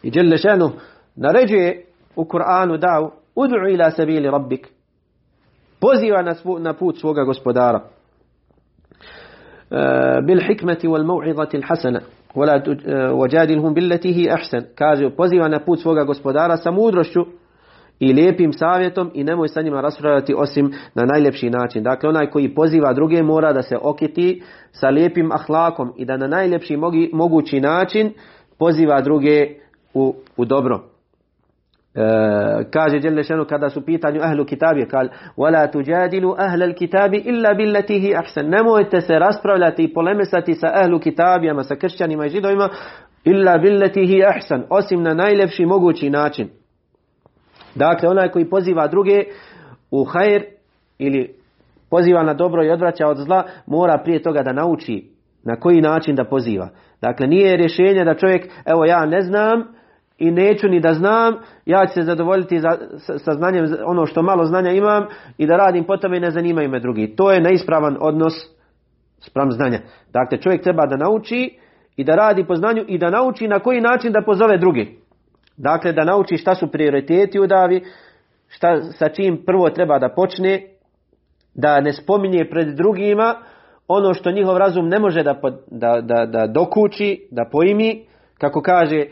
[0.03, 0.71] I Đelle šenu
[1.15, 1.85] naređuje
[2.15, 4.67] u Kur'anu davu, ud'u ila sabili rabbik,
[5.79, 7.81] poziva na, svu, na put svoga gospodara.
[10.23, 11.99] bil hikmeti wal mau'izati hasana
[12.37, 12.61] Vola
[13.13, 14.63] vođadilhum billetihi ahsan.
[14.75, 17.25] Kaže, poziva na put svoga gospodara sa mudrošću
[17.99, 21.83] i lijepim savjetom i nemoj sa njima raspravljati osim na najljepši način.
[21.83, 26.27] Dakle, onaj koji poziva druge mora da se okiti sa lijepim ahlakom i da na
[26.27, 26.77] najljepši
[27.13, 28.13] mogući način
[28.59, 29.47] poziva druge
[29.93, 30.96] u, u dobro.
[31.96, 32.00] E,
[32.70, 38.50] kaže Đelešanu kada su pitanju ahlu kitabi, kal, وَلَا تُجَادِلُوا أَهْلَ الْكِتَابِ إِلَّا بِالَّتِهِ أَحْسَنُ
[38.50, 42.68] Nemojte se raspravljati i polemesati sa ahlu kitabijama, sa kršćanima i židovima,
[43.24, 46.48] illa billatihi ahsan, osim na najlepši mogući način.
[47.74, 49.24] Dakle, onaj koji poziva druge
[49.90, 50.42] u hajr
[50.98, 51.34] ili
[51.90, 55.10] poziva na dobro i odvraća od zla, mora prije toga da nauči
[55.44, 56.68] na koji način da poziva.
[57.00, 59.75] Dakle, nije rješenje da čovjek, evo ja ne znam,
[60.17, 64.21] i neću ni da znam, ja ću se zadovoljiti za, sa, sa znanjem ono što
[64.21, 65.05] malo znanja imam
[65.37, 67.15] i da radim po tome i ne zanimaju me drugi.
[67.15, 68.33] To je neispravan odnos
[69.19, 69.79] spram znanja.
[70.13, 71.57] Dakle, čovjek treba da nauči
[71.95, 74.97] i da radi po znanju i da nauči na koji način da pozove drugi.
[75.57, 77.83] Dakle, da nauči šta su prioriteti u davi,
[78.47, 80.61] šta, sa čim prvo treba da počne,
[81.53, 83.35] da ne spominje pred drugima
[83.87, 85.39] ono što njihov razum ne može da,
[85.71, 88.05] da, da, da dokući, da poimi,
[88.37, 89.05] kako kaže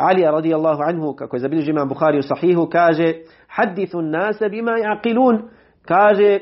[0.00, 3.14] Ali radijallahu anhu, kako je zabilježio imam Bukhari u sahihu, kaže
[3.48, 5.42] hadithu nasa bima yaqilun,
[5.84, 6.38] kaže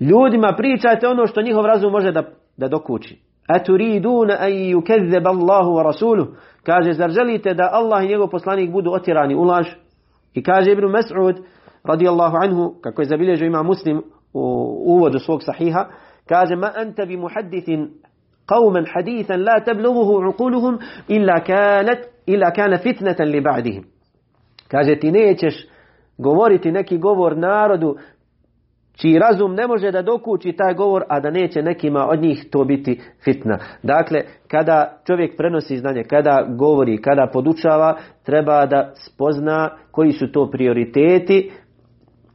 [0.00, 2.22] Ljudima pričajte ono što njihov razum može da,
[2.56, 3.18] da dokući.
[3.48, 6.32] Aturiduna an yukazzib Allahu wa rasuluhu.
[6.62, 9.66] Kaže, zar želite da Allah i njegov poslanik budu otjerani u laž?
[10.34, 11.42] I kaže Ibn Mas'ud,
[11.84, 14.42] radijallahu anhu, kako je zabilježio ima muslim u
[14.86, 15.86] uvodu svog sahiha,
[16.28, 17.90] kaže, ma anta bi muhaddithin
[18.47, 20.79] قوما حديثا لا تبلغه عقولهم
[21.09, 23.83] إلا كانت إلا كان فتنة لبعدهم
[24.67, 25.67] kaže ti nećeš
[26.17, 27.97] govoriti neki govor narodu
[28.95, 32.63] čiji razum ne može da dokući taj govor, a da neće nekima od njih to
[32.63, 33.59] biti fitna.
[33.83, 40.51] Dakle, kada čovjek prenosi znanje, kada govori, kada podučava, treba da spozna koji su to
[40.51, 41.51] prioriteti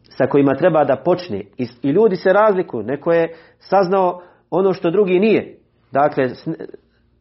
[0.02, 1.40] sa kojima treba da počne.
[1.56, 2.82] I, i ljudi se razlikuju.
[2.82, 5.56] Neko je saznao ono što drugi nije.
[5.93, 6.29] Dakle,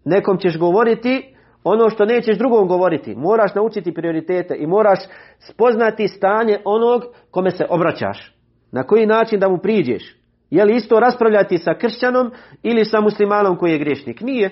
[0.05, 3.15] nekom ćeš govoriti ono što nećeš drugom govoriti.
[3.15, 4.99] Moraš naučiti prioritete i moraš
[5.39, 8.35] spoznati stanje onog kome se obraćaš.
[8.73, 10.17] Na koji način da mu priđeš?
[10.51, 12.31] Je li isto raspravljati sa kršćanom
[12.63, 14.21] ili sa muslimanom koji je griješnik?
[14.21, 14.51] Nije.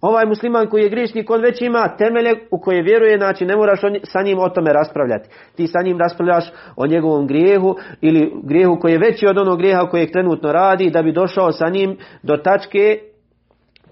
[0.00, 3.80] Ovaj musliman koji je griješnik, on već ima temelje u koje vjeruje, znači ne moraš
[4.02, 5.28] sa njim o tome raspravljati.
[5.56, 9.88] Ti sa njim raspravljaš o njegovom grijehu ili grijehu koji je veći od onog grijeha
[9.90, 12.98] kojeg trenutno radi da bi došao sa njim do tačke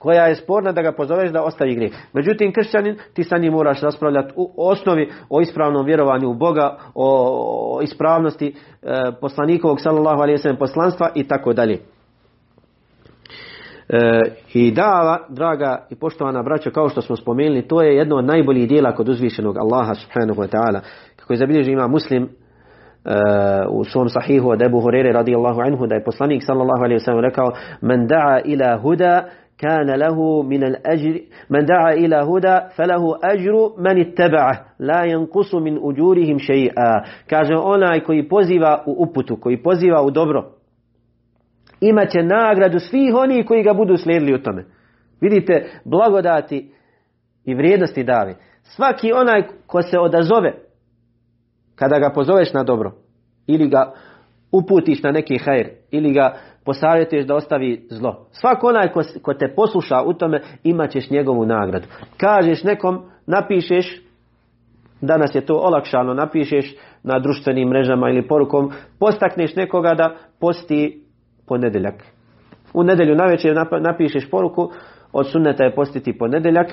[0.05, 1.92] koja je sporna da ga pozoveš da ostavi grijeh.
[2.12, 7.80] Međutim, kršćanin, ti sa njim moraš raspravljati u osnovi o ispravnom vjerovanju u Boga, o,
[7.82, 8.86] ispravnosti e,
[9.20, 11.78] poslanikovog sallallahu alaihi sallam poslanstva i tako dalje.
[13.88, 14.20] E,
[14.55, 18.68] I dava, draga i poštovana braća, kao što smo spomenuli, to je jedno od najboljih
[18.68, 20.80] dijela kod uzvišenog Allaha subhanahu wa ta'ala.
[21.16, 22.28] Kako je zabilježi ima muslim e,
[23.70, 27.52] u svom sahihu od Ebu Hurere radijallahu anhu da je poslanik sallallahu alaihi sallam rekao
[27.80, 29.28] men da'a ila huda
[29.64, 35.78] كان له من الأجر من دعا إلى هدى فله أجر من اتبعه لا ينقص من
[35.78, 40.51] أجورهم شيئا kaže onaj koji poziva u uputu koji poziva u dobro
[41.82, 44.66] imaće nagradu svih onih koji ga budu slijedili u tome
[45.22, 46.72] vidite blagodati
[47.45, 50.53] i vrijednosti davi svaki onaj ko se odazove
[51.76, 52.91] kada ga pozoveš na dobro
[53.47, 53.93] ili ga
[54.51, 58.27] uputiš na neki hajr ili ga posavjetuješ da ostavi zlo.
[58.33, 61.87] Svako onaj ko, ko te posluša u tome imat ćeš njegovu nagradu.
[62.17, 64.03] Kažeš nekom, napišeš,
[65.01, 71.05] danas je to olakšano, napišeš na društvenim mrežama ili porukom, postakneš nekoga da posti
[71.47, 71.95] ponedjeljak.
[72.75, 74.71] U nedjelju navečer napišeš poruku,
[75.12, 76.67] od sunneta je postiti ponedjeljak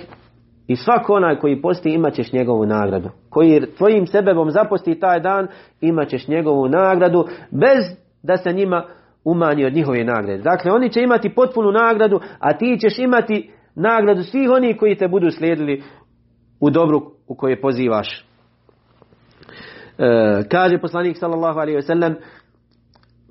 [0.67, 3.09] i svako onaj koji posti imat ćeš njegovu nagradu.
[3.29, 5.47] Koji tvojim sebebom zaposti taj dan
[5.81, 8.85] imat ćeš njegovu nagradu bez da se njima
[9.24, 10.42] umanji od njihove nagrade.
[10.42, 15.08] Dakle, oni će imati potpunu nagradu, a ti ćeš imati nagradu svih onih koji te
[15.08, 15.82] budu slijedili
[16.60, 18.26] u dobru u koje pozivaš.
[19.98, 22.16] E, kaže poslanik sallallahu alaihi ve sellem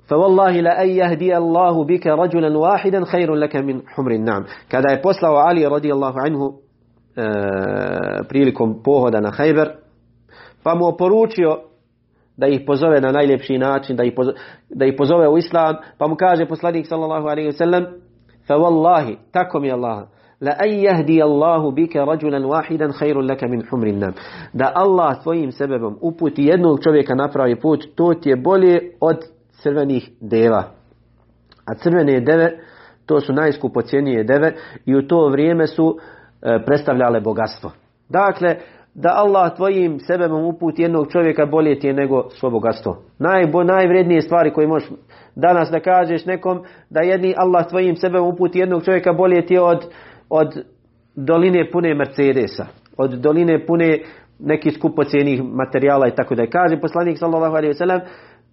[0.08, 5.02] فوالله لا أن يهدي الله بك رجلا واحدا خير لك من حمر النعم kada je
[5.02, 6.52] poslao Ali radijallahu anhu
[7.16, 7.22] e,
[8.28, 9.70] prilikom pohoda na Hajber
[10.62, 11.58] pa mu oporučio
[12.37, 14.37] da ih pozove na najljepši način, da ih, pozove,
[14.69, 17.85] da ih pozove u islam, pa mu kaže poslanik sallallahu alaihi wa sallam,
[18.47, 20.07] fa wallahi, tako mi Allah,
[20.41, 24.13] la an yahdi Allahu bika rajulan wahidan khairun laka min humrin nam.
[24.53, 29.17] Da Allah tvojim sebebom uputi jednog čovjeka na pravi put, to ti je bolje od
[29.51, 30.63] crvenih deva.
[31.65, 32.59] A crvene deve,
[33.05, 34.53] to su najskupocijenije deve
[34.85, 35.97] i u to vrijeme su
[36.41, 37.71] e, predstavljale bogatstvo.
[38.09, 38.55] Dakle,
[38.93, 42.97] da Allah tvojim sebebom uputi jednog čovjeka bolje ti je nego svo bogatstvo.
[43.19, 44.89] Najbo, najvrednije stvari koje možeš
[45.35, 49.61] danas da kažeš nekom da jedni Allah tvojim sebebom uputi jednog čovjeka bolje ti je
[49.61, 49.85] od,
[50.29, 50.63] od
[51.15, 52.65] doline pune Mercedesa,
[52.97, 53.99] od doline pune
[54.39, 56.49] nekih skupocijenih materijala i tako da je.
[56.49, 57.99] Kaže poslanik sallallahu alaihi wasallam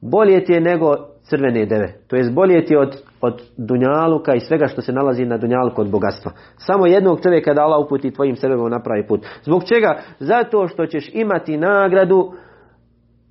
[0.01, 1.93] bolje ti je nego crvene deve.
[2.07, 5.91] To jest bolje ti od, od dunjaluka i svega što se nalazi na dunjaluku od
[5.91, 6.33] bogatstva.
[6.57, 9.27] Samo jednog čovjeka da Allah uputi tvojim sebebom na pravi put.
[9.43, 9.99] Zbog čega?
[10.19, 12.33] Zato što ćeš imati nagradu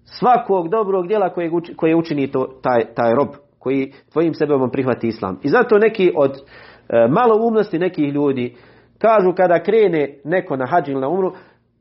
[0.03, 3.27] svakog dobrog djela koje, koje učini to, taj, taj rob
[3.59, 5.39] koji tvojim sebebom prihvati islam.
[5.43, 8.55] I zato neki od e, malo umnosti nekih ljudi
[8.97, 11.31] kažu kada krene neko na hađ ili na umru,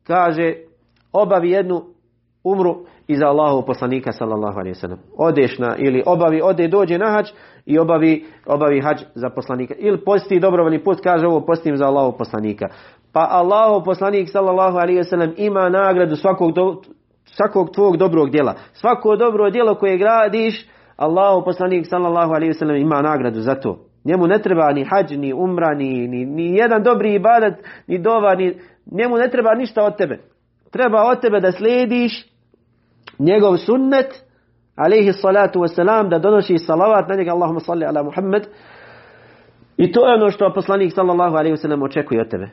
[0.05, 0.55] kaže
[1.13, 1.83] obavi jednu
[2.45, 2.77] umru
[3.09, 4.99] iza Allahu poslanika sallallahu alaihi sallam.
[5.17, 7.27] Odeš na, ili obavi, ode, dođe na hađ
[7.67, 9.75] i obavi, obavi hađ za poslanika.
[9.79, 12.69] Ili posti dobrovoljni put, kaže ovo postim za Allahu poslanika.
[13.13, 16.83] Pa Allahu poslanik sallallahu alaihi sallam ima nagradu svakog, do,
[17.25, 18.55] svakog tvog dobrog djela.
[18.73, 23.79] Svako dobro djelo koje gradiš, Allahu poslanik sallallahu alaihi sallam ima nagradu za to.
[24.05, 27.55] Njemu ne treba ni hađ, ni umra, ni, ni, ni jedan dobri ibadat,
[27.87, 28.59] ni dova, ni,
[28.93, 30.19] njemu ne treba ništa od tebe.
[30.71, 32.27] Treba od tebe da slijediš
[33.19, 34.26] njegov sunnet
[34.77, 38.47] alaihi salatu wasalam, da donosi salavat na njega, Allahumma salli ala Muhammad.
[39.77, 42.49] I to je ono što poslanik sallallahu alaihi wasallam očekuje od tebe.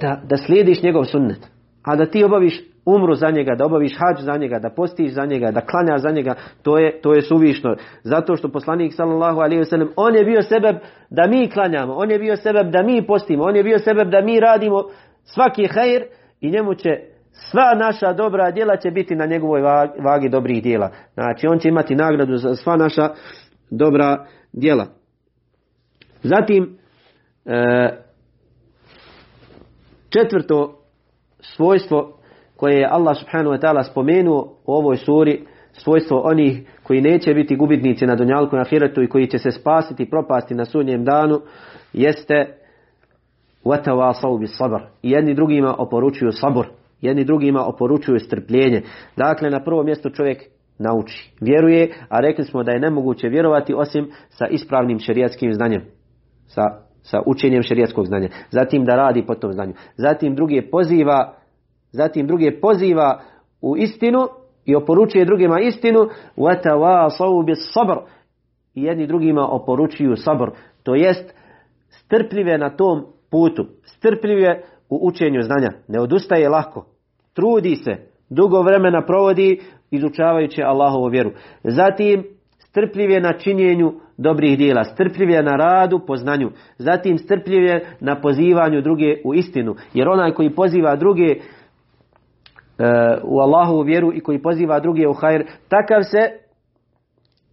[0.00, 1.46] Da, da slijediš njegov sunnet.
[1.82, 5.26] A da ti obaviš umru za njega, da obaviš hađ za njega, da postiš za
[5.26, 7.76] njega, da klanjaš za njega, to je, to je suvišno.
[8.02, 12.18] Zato što poslanik sallallahu alaihi wasallam, on je bio sebe da mi klanjamo, on je
[12.18, 14.82] bio sebe da mi postimo, on je bio sebe da mi radimo
[15.24, 16.02] svaki hajr
[16.40, 16.90] i njemu će
[17.33, 19.61] sva naša dobra djela će biti na njegovoj
[19.99, 20.91] vagi dobrih djela.
[21.13, 23.09] Znači on će imati nagradu za sva naša
[23.69, 24.85] dobra djela.
[26.23, 26.77] Zatim
[27.45, 27.89] e,
[30.09, 30.79] četvrto
[31.39, 32.19] svojstvo
[32.55, 37.55] koje je Allah subhanahu wa ta'ala spomenuo u ovoj suri, svojstvo onih koji neće biti
[37.55, 41.41] gubitnici na Dunjalku na Ahiretu i koji će se spasiti i propasti na sudnjem danu,
[41.93, 42.55] jeste
[43.65, 46.67] وَتَوَاسَوْ بِصَبْرِ I jedni drugima oporučuju sabor,
[47.03, 48.81] jedni drugima oporučuju strpljenje.
[49.17, 50.43] Dakle, na prvo mjesto čovjek
[50.79, 55.81] nauči, vjeruje, a rekli smo da je nemoguće vjerovati osim sa ispravnim šerijatskim znanjem,
[56.47, 56.61] sa,
[57.01, 58.29] sa učenjem šerijatskog znanja.
[58.51, 59.73] Zatim da radi po tom znanju.
[59.97, 61.39] Zatim drugi poziva
[61.91, 63.21] zatim druge poziva
[63.61, 64.27] u istinu
[64.65, 65.99] i oporučuje drugima istinu
[66.37, 67.97] وَتَوَاصَوْ sabr
[68.75, 70.49] i jedni drugima oporučuju sabr
[70.83, 71.33] to jest
[71.89, 76.85] strpljive na tom putu strpljive u učenju znanja ne odustaje lako
[77.34, 77.96] trudi se
[78.30, 79.60] dugo vremena provodi
[79.90, 81.30] izučavajući Allahovu vjeru
[81.64, 82.24] zatim
[82.58, 89.16] strpljive na činjenju dobrih dijela, strpljive na radu po znanju, zatim strpljive na pozivanju druge
[89.24, 91.36] u istinu, jer onaj koji poziva druge
[92.78, 92.84] E,
[93.22, 96.18] u Allahovu vjeru i koji poziva druge u hajr, takav se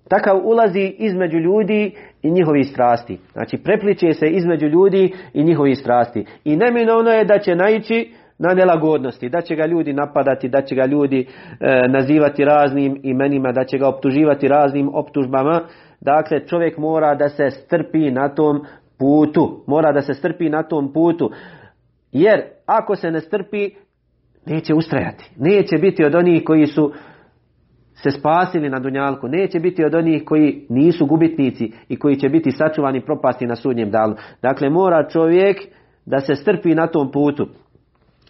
[0.09, 3.19] takav ulazi između ljudi i njihovih strasti.
[3.31, 6.25] Znači prepliče se između ljudi i njihovih strasti.
[6.43, 10.75] I neminovno je da će naići na nelagodnosti, da će ga ljudi napadati, da će
[10.75, 11.27] ga ljudi
[11.59, 15.61] e, nazivati raznim imenima, da će ga optuživati raznim optužbama.
[16.01, 18.65] Dakle, čovjek mora da se strpi na tom
[18.99, 19.63] putu.
[19.67, 21.31] Mora da se strpi na tom putu.
[22.11, 23.69] Jer ako se ne strpi,
[24.45, 25.31] Neće ustrajati.
[25.37, 26.93] Neće biti od onih koji su
[27.93, 29.27] se spasili na Dunjalku.
[29.27, 33.91] Neće biti od onih koji nisu gubitnici i koji će biti sačuvani propasti na sudnjem
[33.91, 34.15] dalu.
[34.41, 35.57] Dakle, mora čovjek
[36.05, 37.47] da se strpi na tom putu.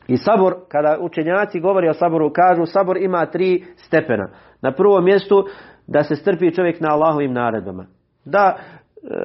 [0.07, 4.29] I sabor, kada učenjaci govori o saboru, kažu sabor ima tri stepena.
[4.61, 5.45] Na prvom mjestu
[5.87, 7.85] da se strpi čovjek na Allahovim naredbama.
[8.25, 8.59] Da e,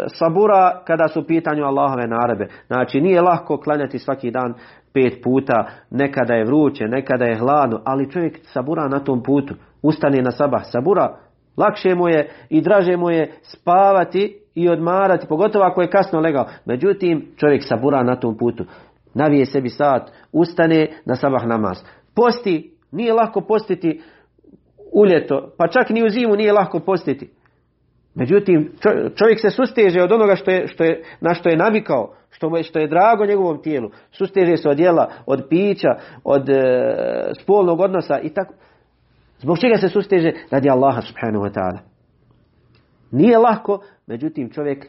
[0.08, 2.48] sabura kada su u pitanju Allahove naredbe.
[2.66, 4.54] Znači nije lako klanjati svaki dan
[4.94, 10.22] pet puta, nekada je vruće, nekada je hladno, ali čovjek sabura na tom putu, ustane
[10.22, 11.16] na sabah, sabura,
[11.56, 16.46] lakše mu je i draže mu je spavati i odmarati, pogotovo ako je kasno legao.
[16.64, 18.64] Međutim, čovjek sabura na tom putu,
[19.16, 21.78] navije sebi sat, ustane na sabah namaz.
[22.14, 24.02] Posti, nije lako postiti
[24.92, 27.30] u ljeto, pa čak ni u zimu nije lako postiti.
[28.14, 28.72] Međutim,
[29.14, 32.62] čovjek se susteže od onoga što je, što je, na što je navikao, što, je,
[32.62, 33.90] što je drago njegovom tijelu.
[34.10, 35.88] Susteže se od jela, od pića,
[36.24, 36.62] od e,
[37.42, 38.54] spolnog odnosa i tako.
[39.38, 40.32] Zbog čega se susteže?
[40.50, 41.78] Radi Allaha subhanahu wa ta'ala.
[43.10, 44.86] Nije lako, međutim čovjek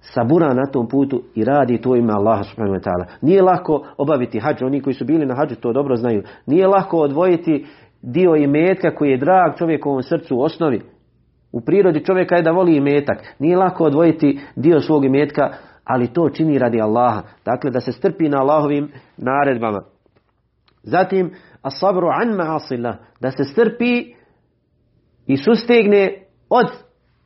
[0.00, 3.04] sabura na tom putu i radi to ime Allaha subhanahu wa ta'ala.
[3.20, 6.22] Nije lako obaviti hađ, oni koji su bili na hađu to dobro znaju.
[6.46, 7.66] Nije lako odvojiti
[8.02, 10.82] dio imetka koji je drag čovjekovom srcu u osnovi.
[11.52, 13.34] U prirodi čovjeka je da voli imetak.
[13.38, 15.52] Nije lako odvojiti dio svog imetka,
[15.84, 17.22] ali to čini radi Allaha.
[17.44, 19.82] Dakle, da se strpi na Allahovim naredbama.
[20.82, 21.30] Zatim,
[21.62, 24.14] as-sabru an ma'asillah, da se strpi
[25.26, 26.66] i sustegne od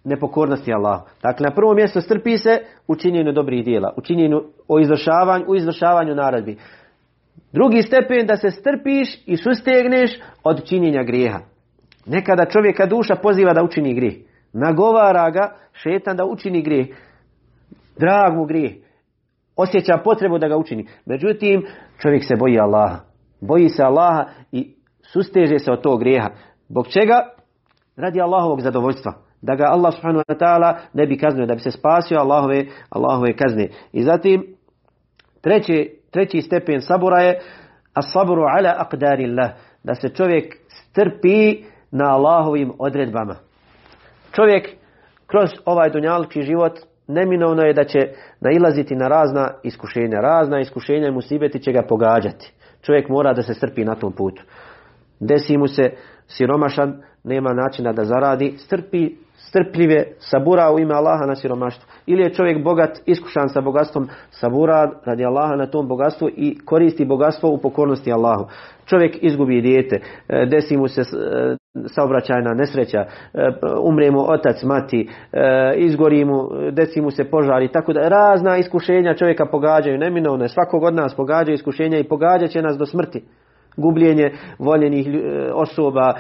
[0.05, 1.05] nepokornosti Allaha.
[1.23, 5.57] Dakle, na prvo mjesto strpi se u činjenju dobrih dijela, u činjenju o izvršavanju, u
[5.57, 6.57] izvršavanju naredbi.
[7.53, 11.39] Drugi stepen da se strpiš i sustegneš od činjenja grijeha.
[12.07, 14.15] Nekada čovjeka duša poziva da učini grijeh.
[14.53, 16.87] Nagovara ga šetan da učini grijeh.
[17.99, 18.73] Drag mu grijeh.
[19.57, 20.87] Osjeća potrebu da ga učini.
[21.07, 21.67] Međutim,
[21.99, 22.99] čovjek se boji Allaha.
[23.41, 26.31] Boji se Allaha i susteže se od tog grijeha.
[26.69, 27.29] Bog čega?
[27.97, 29.13] Radi Allahovog zadovoljstva.
[29.43, 33.37] Da ga Allah subhanahu wa ta'ala ne bi kaznio, da bi se spasio Allahove, Allahove
[33.37, 33.69] kazne.
[33.93, 34.47] I zatim,
[35.41, 37.41] treći, treći stepen sabora je
[37.95, 39.51] as-sabru ala aqdarillah.
[39.85, 43.37] Da se čovjek strpi na Allahovim odredbama.
[44.33, 44.69] Čovjek
[45.27, 46.79] kroz ovaj dunjalki život
[47.09, 47.99] neminovno je da će
[48.41, 50.21] nailaziti na razna iskušenja.
[50.21, 52.53] Razna iskušenja i musibeti će ga pogađati.
[52.83, 54.43] Čovjek mora da se strpi na tom putu.
[55.21, 55.91] Desi mu se
[56.27, 59.11] siromašan, nema načina da zaradi, strpi
[59.53, 61.89] strpljive, sabura u ime Allaha na siromaštvo.
[62.07, 67.05] Ili je čovjek bogat, iskušan sa bogatstvom, sabura radi Allaha na tom bogatstvu i koristi
[67.05, 68.47] bogatstvo u pokornosti Allahu.
[68.87, 71.05] Čovjek izgubi dijete, e, desi mu se e,
[71.87, 73.07] saobraćajna nesreća, e,
[73.83, 75.09] umre mu otac, mati,
[75.77, 80.95] izgori mu, desi mu se požari, tako da razna iskušenja čovjeka pogađaju, neminovno svakog od
[80.95, 83.23] nas pogađaju iskušenja i pogađat će nas do smrti
[83.77, 85.07] gubljenje voljenih
[85.55, 86.15] osoba,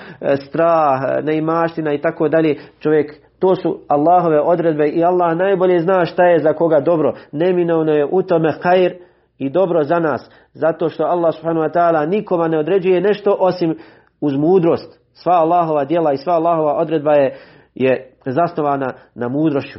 [0.46, 2.56] strah, neimaština i tako dalje.
[2.80, 7.12] Čovjek, to su Allahove odredbe i Allah najbolje zna šta je za koga dobro.
[7.32, 8.92] Neminovno je u tome hajr
[9.38, 10.30] i dobro za nas.
[10.52, 13.76] Zato što Allah subhanahu wa ta'ala nikoma ne određuje nešto osim
[14.20, 15.00] uz mudrost.
[15.12, 17.36] Sva Allahova djela i sva Allahova odredba je,
[17.74, 19.78] je zasnovana na mudrošću.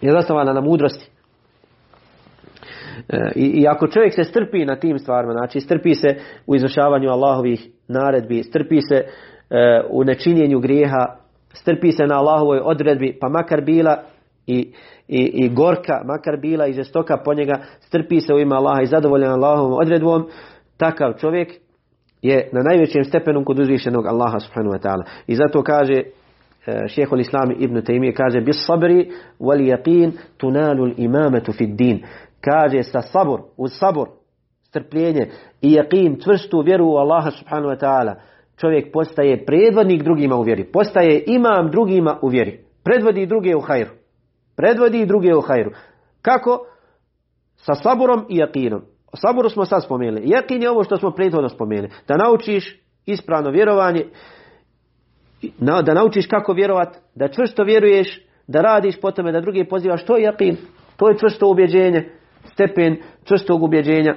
[0.00, 1.13] Je zasnovana na mudrosti.
[3.08, 6.08] E, I, I ako čovjek se strpi na tim stvarima, znači strpi se
[6.46, 9.06] u izvršavanju Allahovih naredbi, strpi se e,
[9.90, 11.06] u nečinjenju grijeha,
[11.52, 14.02] strpi se na Allahovoj odredbi, pa makar bila
[14.46, 14.72] i,
[15.08, 18.86] i, i gorka, makar bila i žestoka po njega, strpi se u ime Allaha i
[18.86, 20.28] zadovoljan Allahovom odredbom,
[20.76, 21.52] takav čovjek
[22.22, 25.04] je na najvećem stepenu kod uzvišenog Allaha subhanahu wa ta'ala.
[25.26, 31.52] I zato kaže e, šehol Islam ibn Taymiye kaže bis sabri wal yaqin tunalu imamatu
[31.52, 32.02] fid din
[32.44, 34.08] kaže sa sabor, uz sabor,
[34.62, 35.30] strpljenje
[35.62, 38.14] i jakim, čvrstu vjeru u Allaha subhanahu wa ta'ala,
[38.56, 40.64] čovjek postaje predvodnik drugima u vjeri.
[40.64, 42.64] Postaje imam drugima u vjeri.
[42.84, 43.90] Predvodi druge u hajru.
[44.56, 45.70] Predvodi druge u hajru.
[46.22, 46.66] Kako?
[47.56, 48.82] Sa saborom i jakinom.
[49.12, 50.22] O saboru smo sad spomenuli.
[50.24, 51.90] Jakin je ovo što smo prethodno spomenuli.
[52.08, 54.04] Da naučiš ispravno vjerovanje,
[55.58, 60.04] da naučiš kako vjerovat, da čvrsto vjeruješ, da radiš po tome, da drugi pozivaš.
[60.04, 60.56] To je jakin.
[60.96, 62.10] To je čvrsto ubjeđenje
[62.53, 64.15] stepen čvrstog ubjeđenja.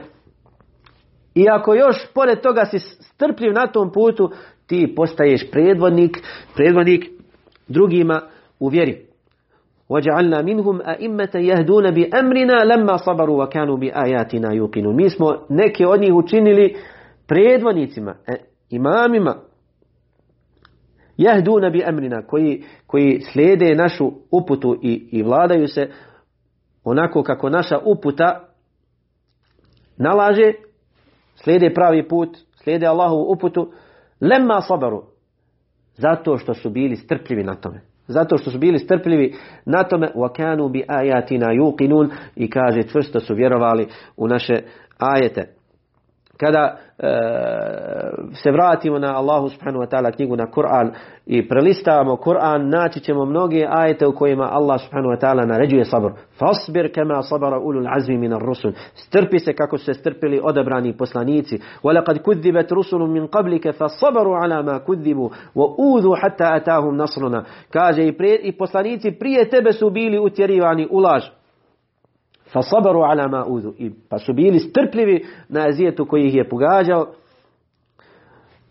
[1.35, 4.31] I ako još pored toga si strpljiv na tom putu,
[4.66, 6.18] ti postaješ predvodnik,
[6.55, 7.11] predvodnik
[7.68, 8.20] drugima
[8.61, 9.12] u vjeri.
[9.93, 16.14] وَجَعَلْنَا مِنْهُمْ أَئِمَّةً يَهْدُونَ بِأَمْرِنَا لَمَّا صَبَرُوا وَكَانُوا بِآيَاتِنَا يُقِنُونَ Mi smo neke od njih
[16.14, 16.77] učinili
[17.27, 18.37] predvodnicima, e,
[18.70, 19.35] imamima,
[21.16, 25.91] jahduna bi amrina, koji, koji slijede našu uputu i, i vladaju se
[26.87, 28.49] onako kako naša uputa
[29.97, 30.53] nalaže,
[31.37, 33.73] slijede pravi put, slijede Allahovu uputu,
[34.20, 35.03] lemma sabaru,
[35.95, 37.81] zato što su bili strpljivi na tome.
[38.07, 43.89] Zato što su bili strpljivi na tome, وَكَانُوا بِآيَاتِنَا يُقِنُونَ i kaže čvrsto su vjerovali
[44.16, 44.62] u naše
[44.99, 45.55] ajete
[46.38, 47.08] kada e,
[48.34, 50.92] se vratimo na Allahu subhanahu wa ta'ala knjigu na Kur'an
[51.26, 56.14] i prelistavamo Kur'an, naći ćemo mnoge ajete u kojima Allah subhanahu wa ta'ala naređuje sabor.
[56.40, 58.72] Fasbir kema sabara ulul azmi minar rusul.
[58.94, 61.60] Strpi se kako su se strpili odabrani poslanici.
[61.84, 67.44] Walaqad kudzibat rusulun min qablika fasabaru ala ma kudzibu wa udhu hatta atahum nasruna.
[67.70, 71.37] Kaže i, prije, i poslanici prije tebe su bili utjerivani u laž.
[72.54, 73.74] Fasabaru ala ma uzu.
[73.78, 77.08] I pa su bili strpljivi na azijetu koji ih je pogađao.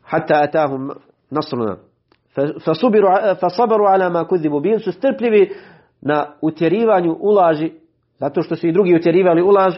[0.03, 0.91] Hatta atahum
[1.31, 1.77] nasruna.
[3.41, 4.61] Fasabaru ala ma kuzibu.
[4.61, 5.55] Bili su strpljivi
[6.01, 7.73] na utjerivanju ulaži.
[8.19, 9.75] Zato što su i drugi utjerivali ulaž.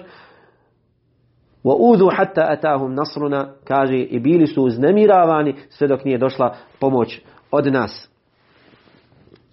[1.65, 3.49] Wa uzu hatta atahum nasruna.
[3.65, 7.21] Kaže i bili su uznemiravani sve dok nije došla pomoć
[7.51, 8.09] od nas.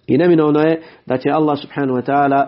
[0.06, 2.46] I neminovno je da će Allah subhanahu wa ta'ala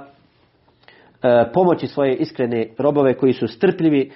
[1.54, 4.10] pomoći svoje iskrene robove koji su strpljivi,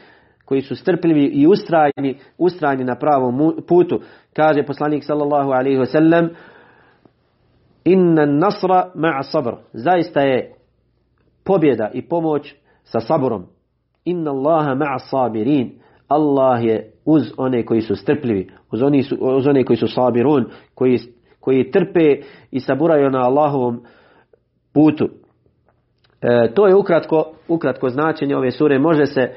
[0.44, 4.00] koji su strpljivi i ustrajni, ustrajni na pravom putu.
[4.32, 6.28] Kaže poslanik sallallahu alaihi wa sallam
[7.84, 9.54] Inna nasra ma'a sabr.
[9.72, 10.54] Zaista je
[11.44, 13.46] pobjeda i pomoć sa saburom.
[14.04, 15.70] Inna Allaha ma'a sabirin.
[16.08, 20.44] Allah je uz one koji su strpljivi, uz, oni su, uz one koji su sabirun,
[20.74, 20.98] koji,
[21.40, 23.82] koji trpe i saburaju na Allahovom
[24.74, 25.08] putu.
[26.22, 28.78] E, to je ukratko, ukratko značenje ove sure.
[28.78, 29.32] Može se e,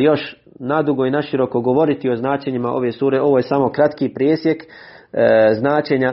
[0.00, 3.20] još nadugo i naširoko govoriti o značenjima ove sure.
[3.20, 4.66] Ovo je samo kratki presjek e,
[5.54, 6.12] značenja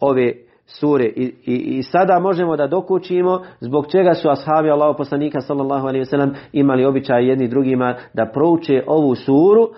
[0.00, 0.32] ove
[0.66, 1.04] sure.
[1.04, 6.06] I, i, I, sada možemo da dokučimo zbog čega su ashabi Allahu poslanika sallallahu alejhi
[6.12, 9.70] ve imali običaj jedni drugima da prouče ovu suru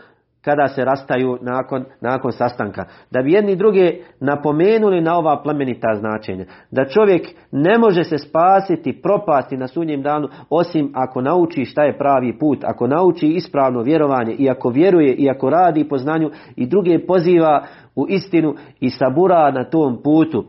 [0.47, 2.85] kada se rastaju nakon, nakon sastanka.
[3.11, 6.45] Da bi jedni druge napomenuli na ova plemenita značenja.
[6.71, 11.97] Da čovjek ne može se spasiti, propasti na sudnjem danu osim ako nauči šta je
[11.97, 16.65] pravi put, ako nauči ispravno vjerovanje i ako vjeruje i ako radi po znanju i
[16.65, 17.63] druge poziva
[17.95, 20.45] u istinu i sabura na tom putu.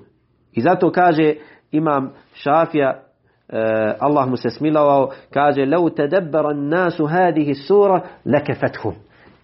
[0.53, 1.35] I zato kaže
[1.73, 3.01] imam Šafija
[3.49, 3.59] Uh,
[3.99, 8.95] Allah mu se smilovao, kaže لو تدبر الناس هذه السورة لكفتهم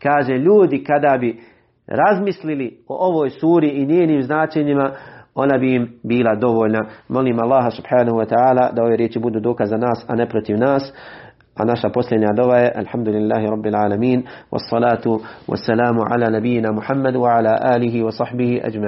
[0.05, 1.39] Kaže, ljudi kada bi
[1.87, 4.91] razmislili o ovoj suri i njenim značenjima,
[5.35, 6.85] ona bi im bila dovoljna.
[7.09, 10.57] Molim Allaha subhanahu wa ta'ala da ove riječi budu dokaz za nas, a ne protiv
[10.57, 10.93] nas.
[11.55, 17.57] A naša posljednja dova je Alhamdulillahi Rabbil Alamin Wassalatu wassalamu ala nabijina Muhammadu wa ala
[17.61, 18.87] alihi wa sahbihi ajma.